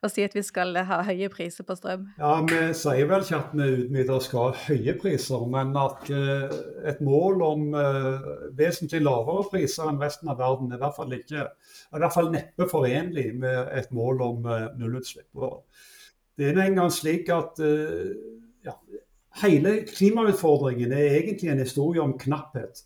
og 0.03 0.11
si 0.11 0.25
at 0.27 0.35
vi 0.35 0.43
skal 0.43 0.75
ha 0.89 0.97
høye 1.07 1.29
priser 1.31 1.63
på 1.67 1.77
strøm. 1.77 2.03
Ja, 2.19 2.33
Vi 2.43 2.59
sier 2.75 3.07
vel 3.07 3.23
ikke 3.23 3.39
at 3.39 3.53
vi 3.55 3.69
utvider 3.85 4.25
skal 4.25 4.49
ha 4.49 4.65
høye 4.65 4.97
priser, 4.99 5.47
men 5.53 5.71
at 5.79 6.11
uh, 6.11 6.57
et 6.91 6.99
mål 7.05 7.45
om 7.47 7.65
uh, 7.77 8.27
vesentlig 8.59 9.05
lavere 9.05 9.47
priser 9.53 9.87
enn 9.87 10.03
resten 10.03 10.33
av 10.33 10.41
verden 10.41 10.73
er 10.73 10.81
i 10.81 10.83
hvert 10.83 10.99
fall, 10.99 11.15
ikke, 11.21 11.47
er 11.47 12.01
i 12.01 12.03
hvert 12.03 12.17
fall 12.17 12.31
neppe 12.35 12.67
forenlig 12.67 13.29
med 13.39 13.71
et 13.71 13.93
mål 13.95 14.25
om 14.25 14.51
nullutslipp. 14.75 15.31
Det 16.37 16.51
er 16.51 16.65
en 16.65 16.81
gang 16.81 16.91
slik 16.93 17.31
at 17.33 17.57
ja, 18.67 18.73
Hele 19.41 19.83
klimautfordringen 19.85 20.91
er 20.91 21.17
egentlig 21.19 21.49
en 21.51 21.59
historie 21.61 22.01
om 22.01 22.15
knapphet. 22.17 22.83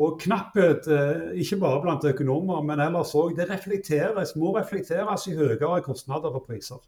Og 0.00 0.20
knapphet, 0.20 0.86
eh, 0.88 1.40
ikke 1.42 1.58
bare 1.60 1.82
blant 1.82 2.04
økonomer, 2.04 2.62
men 2.62 2.80
ellers 2.80 3.14
òg, 3.14 3.36
det 3.36 3.50
reflekteres, 3.50 4.36
må 4.36 4.54
reflekteres 4.56 5.26
i 5.26 5.34
høyere 5.36 5.82
kostnader 5.82 6.30
og 6.30 6.46
priser. 6.46 6.80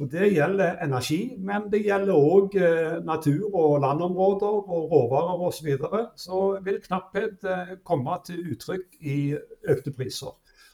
Og 0.00 0.10
Det 0.10 0.32
gjelder 0.32 0.78
energi, 0.82 1.36
men 1.38 1.68
det 1.70 1.84
gjelder 1.84 2.14
òg 2.16 2.54
eh, 2.56 3.04
natur 3.04 3.54
og 3.54 3.80
landområder 3.80 4.70
og 4.72 4.92
råvarer 4.92 5.42
osv. 5.46 5.58
Så, 5.58 5.64
videre. 5.64 6.06
så 6.16 6.38
vil 6.64 6.80
knapphet 6.80 7.44
eh, 7.44 7.74
komme 7.84 8.16
til 8.24 8.54
uttrykk 8.54 8.96
i 9.00 9.36
økte 9.68 9.92
priser. 9.92 10.32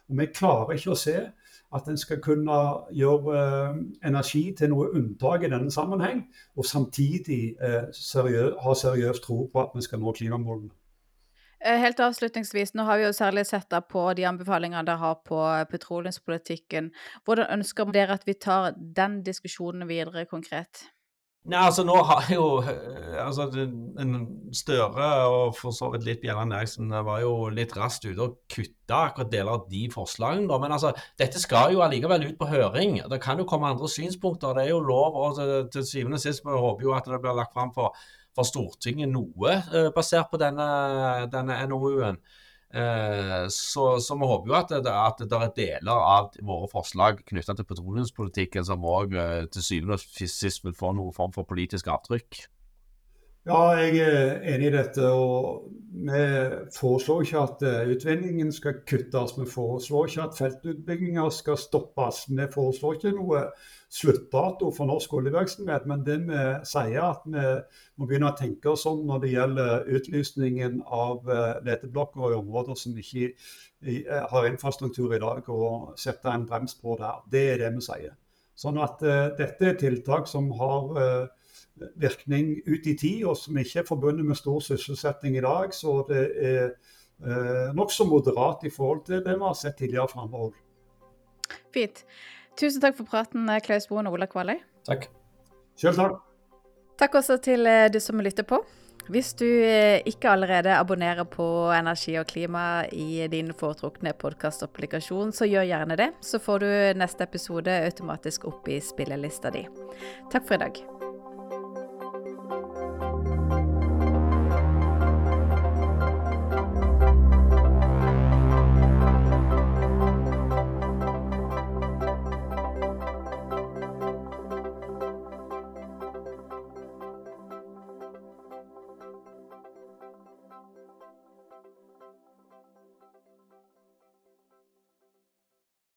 Og 0.09 0.19
Vi 0.19 0.27
klarer 0.27 0.77
ikke 0.77 0.95
å 0.95 1.01
se 1.01 1.19
at 1.77 1.89
en 1.89 1.99
skal 2.01 2.21
kunne 2.25 2.57
gjøre 2.97 3.37
eh, 3.41 3.77
energi 4.09 4.49
til 4.59 4.73
noe 4.73 4.89
unntak 4.97 5.45
i 5.45 5.53
denne 5.53 5.71
sammenheng, 5.73 6.25
og 6.57 6.67
samtidig 6.67 7.55
eh, 7.61 7.87
seriø 7.93 8.51
ha 8.65 8.75
seriøs 8.75 9.23
tro 9.25 9.45
på 9.53 9.62
at 9.62 9.77
vi 9.77 9.85
skal 9.87 10.03
nå 10.03 10.12
klimamålene. 10.17 10.75
Eh, 11.61 11.79
helt 11.81 12.01
avslutningsvis, 12.01 12.75
nå 12.75 12.85
har 12.85 12.99
vi 12.99 13.07
jo 13.07 13.12
særlig 13.17 13.47
sett 13.49 13.73
på 13.91 14.03
de 14.17 14.27
anbefalingene 14.29 14.85
dere 14.87 15.01
har 15.01 15.23
på 15.25 15.41
petroleumspolitikken. 15.71 16.93
Hvordan 17.25 17.59
ønsker 17.59 17.93
dere 17.93 18.19
at 18.19 18.27
vi 18.27 18.35
tar 18.35 18.75
den 18.77 19.23
diskusjonen 19.25 19.89
videre 19.89 20.27
konkret? 20.27 20.91
Nei, 21.47 21.61
altså 21.63 21.85
nå 21.87 21.95
har 22.09 22.27
jo 22.35 22.47
eh, 22.67 23.19
altså, 23.23 23.47
en 24.03 24.15
Støre 24.57 25.07
og 25.31 25.55
for 25.59 25.75
så 25.75 25.89
vidt 25.93 26.07
litt 26.07 26.23
Bjelland 26.23 26.55
Eriksen 26.57 26.91
var 26.91 27.21
jo 27.23 27.49
litt 27.55 27.75
raskt 27.77 28.07
ute 28.07 28.23
og 28.25 28.39
kutta 28.51 29.03
akkurat 29.11 29.31
deler 29.31 29.53
av 29.53 29.67
de 29.71 29.85
forslagene. 29.93 30.59
Men 30.63 30.75
altså, 30.75 30.93
dette 31.21 31.43
skal 31.43 31.75
jo 31.75 31.83
allikevel 31.85 32.29
ut 32.29 32.39
på 32.41 32.49
høring. 32.51 33.01
Det 33.11 33.21
kan 33.23 33.39
jo 33.43 33.47
komme 33.49 33.71
andre 33.71 33.91
synspunkter. 33.91 34.57
Det 34.57 34.67
er 34.67 34.73
jo 34.73 34.81
lov. 34.87 35.19
og 35.19 35.41
Til, 35.75 35.87
syvende 35.87 36.19
og 36.19 36.25
sist 36.25 36.47
vi 36.47 36.63
håper 36.67 36.87
jo 36.87 36.97
at 36.97 37.11
det 37.11 37.21
blir 37.23 37.39
lagt 37.39 37.55
fram 37.55 37.75
for, 37.75 37.95
for 38.35 38.49
Stortinget 38.49 39.13
noe 39.13 39.59
uh, 39.71 39.91
basert 39.95 40.31
på 40.33 40.41
denne, 40.43 40.67
denne 41.35 41.61
NOU-en. 41.71 42.19
Eh, 42.77 43.49
så, 43.49 43.85
så, 44.01 44.17
vi 44.21 44.27
håper 44.29 44.51
jo 44.51 44.57
at 44.59 44.73
det, 44.85 44.93
at 44.93 45.23
det, 45.23 45.39
er 45.39 45.53
deler 45.57 45.97
av 45.97 46.35
våre 46.45 46.69
forslag 46.69 47.23
knytta 47.31 47.55
til 47.57 47.69
petroleumspolitikken 47.71 48.67
som 48.69 48.85
òg 48.85 49.17
eh, 49.17 49.47
til 49.53 49.65
syvende 49.65 49.97
og 49.97 50.05
sist 50.05 50.67
vil 50.67 50.77
få 50.77 50.93
noen 50.97 51.15
form 51.17 51.33
for 51.33 51.49
politisk 51.49 51.89
avtrykk. 51.95 52.43
Ja, 53.47 53.77
jeg 53.79 54.01
er 54.03 54.41
enig 54.57 54.73
i 54.73 54.75
dette. 54.75 55.07
og 55.07 55.69
Vi 56.07 56.23
foreslår 56.75 57.21
ikke 57.23 57.43
at 57.45 57.61
eh, 57.63 57.93
utvinningen 57.95 58.51
skal 58.53 58.81
kuttes. 58.91 59.37
Vi 59.39 59.47
foreslår 59.47 60.09
ikke 60.09 60.25
at 60.25 60.39
feltutbygginger 60.39 61.31
skal 61.31 61.57
stoppes. 61.57 62.25
Vi 62.27 62.49
foreslår 62.55 62.97
ikke 62.97 63.13
noe 63.15 63.45
sluttdato 63.87 64.73
for 64.75 64.91
norsk 64.91 65.15
oljevirksomhet, 65.15 65.87
men 65.87 66.03
det 66.03 66.19
vi 66.27 66.43
sier 66.67 67.07
at 67.07 67.23
vi 67.31 67.47
må 67.97 68.11
begynne 68.11 68.33
å 68.33 68.37
tenke 68.37 68.75
oss 68.75 68.83
om 68.91 69.07
når 69.07 69.23
det 69.23 69.33
gjelder 69.37 69.89
utlysningen 70.01 70.83
av 70.83 71.31
eh, 71.31 71.55
leteblokker 71.71 72.35
i 72.35 72.41
områder 72.43 72.83
som 72.83 72.99
ikke 72.99 73.31
har 74.33 74.51
infrastruktur 74.51 75.15
i 75.15 75.23
dag, 75.23 75.47
og 75.47 75.95
sette 76.03 76.35
en 76.35 76.51
brems 76.51 76.75
på 76.83 76.99
der. 76.99 77.23
Det 77.31 77.49
er 77.53 77.63
det 77.63 77.75
vi 77.79 77.87
sier. 77.87 78.19
Sånn 78.57 78.81
at 78.81 79.03
uh, 79.05 79.29
dette 79.37 79.69
er 79.69 79.77
tiltak 79.77 80.27
som 80.31 80.49
har 80.57 80.97
uh, 80.97 81.46
virkning 81.97 82.57
ut 82.67 82.87
i 82.87 82.95
tid, 82.99 83.25
og 83.29 83.37
som 83.37 83.59
ikke 83.59 83.83
er 83.83 83.89
forbundet 83.89 84.27
med 84.27 84.39
stor 84.39 84.61
sysselsetting 84.65 85.37
i 85.37 85.45
dag. 85.45 85.75
Så 85.75 85.99
det 86.09 86.23
er 86.37 86.62
eh, 86.71 87.75
nokså 87.77 88.09
moderat 88.09 88.65
i 88.65 88.73
forhold 88.73 89.05
til 89.09 89.25
det 89.25 89.37
vi 89.37 89.45
har 89.45 89.59
sett 89.59 89.79
tidligere 89.81 90.09
framover. 90.12 90.57
Fint. 91.75 92.05
Tusen 92.57 92.81
takk 92.81 92.97
for 92.97 93.09
praten, 93.09 93.51
Klaus 93.65 93.89
Boen 93.91 94.09
og 94.09 94.17
Ola 94.17 94.29
Kvaløy. 94.31 94.57
Takk. 94.89 95.11
Selv 95.77 96.01
takk. 96.01 96.19
Takk 96.97 97.21
også 97.21 97.37
til 97.45 97.69
eh, 97.69 97.91
du 97.93 98.01
som 98.01 98.21
lytter 98.25 98.47
på. 98.49 98.62
Hvis 99.12 99.35
du 99.39 99.47
eh, 99.47 100.03
ikke 100.09 100.33
allerede 100.33 100.75
abonnerer 100.75 101.29
på 101.31 101.45
Energi 101.77 102.17
og 102.19 102.27
klima 102.27 102.87
i 102.91 103.29
din 103.31 103.53
foretrukne 103.55 104.17
podkastapplikasjon, 104.19 105.33
så 105.37 105.47
gjør 105.47 105.69
gjerne 105.69 106.01
det. 106.01 106.11
Så 106.27 106.43
får 106.43 106.65
du 106.65 106.69
neste 106.99 107.29
episode 107.29 107.81
automatisk 107.87 108.49
opp 108.51 108.67
i 108.69 108.81
spillelista 108.83 109.55
di. 109.55 109.67
Takk 110.33 110.49
for 110.49 110.59
i 110.59 110.65
dag. 110.67 110.96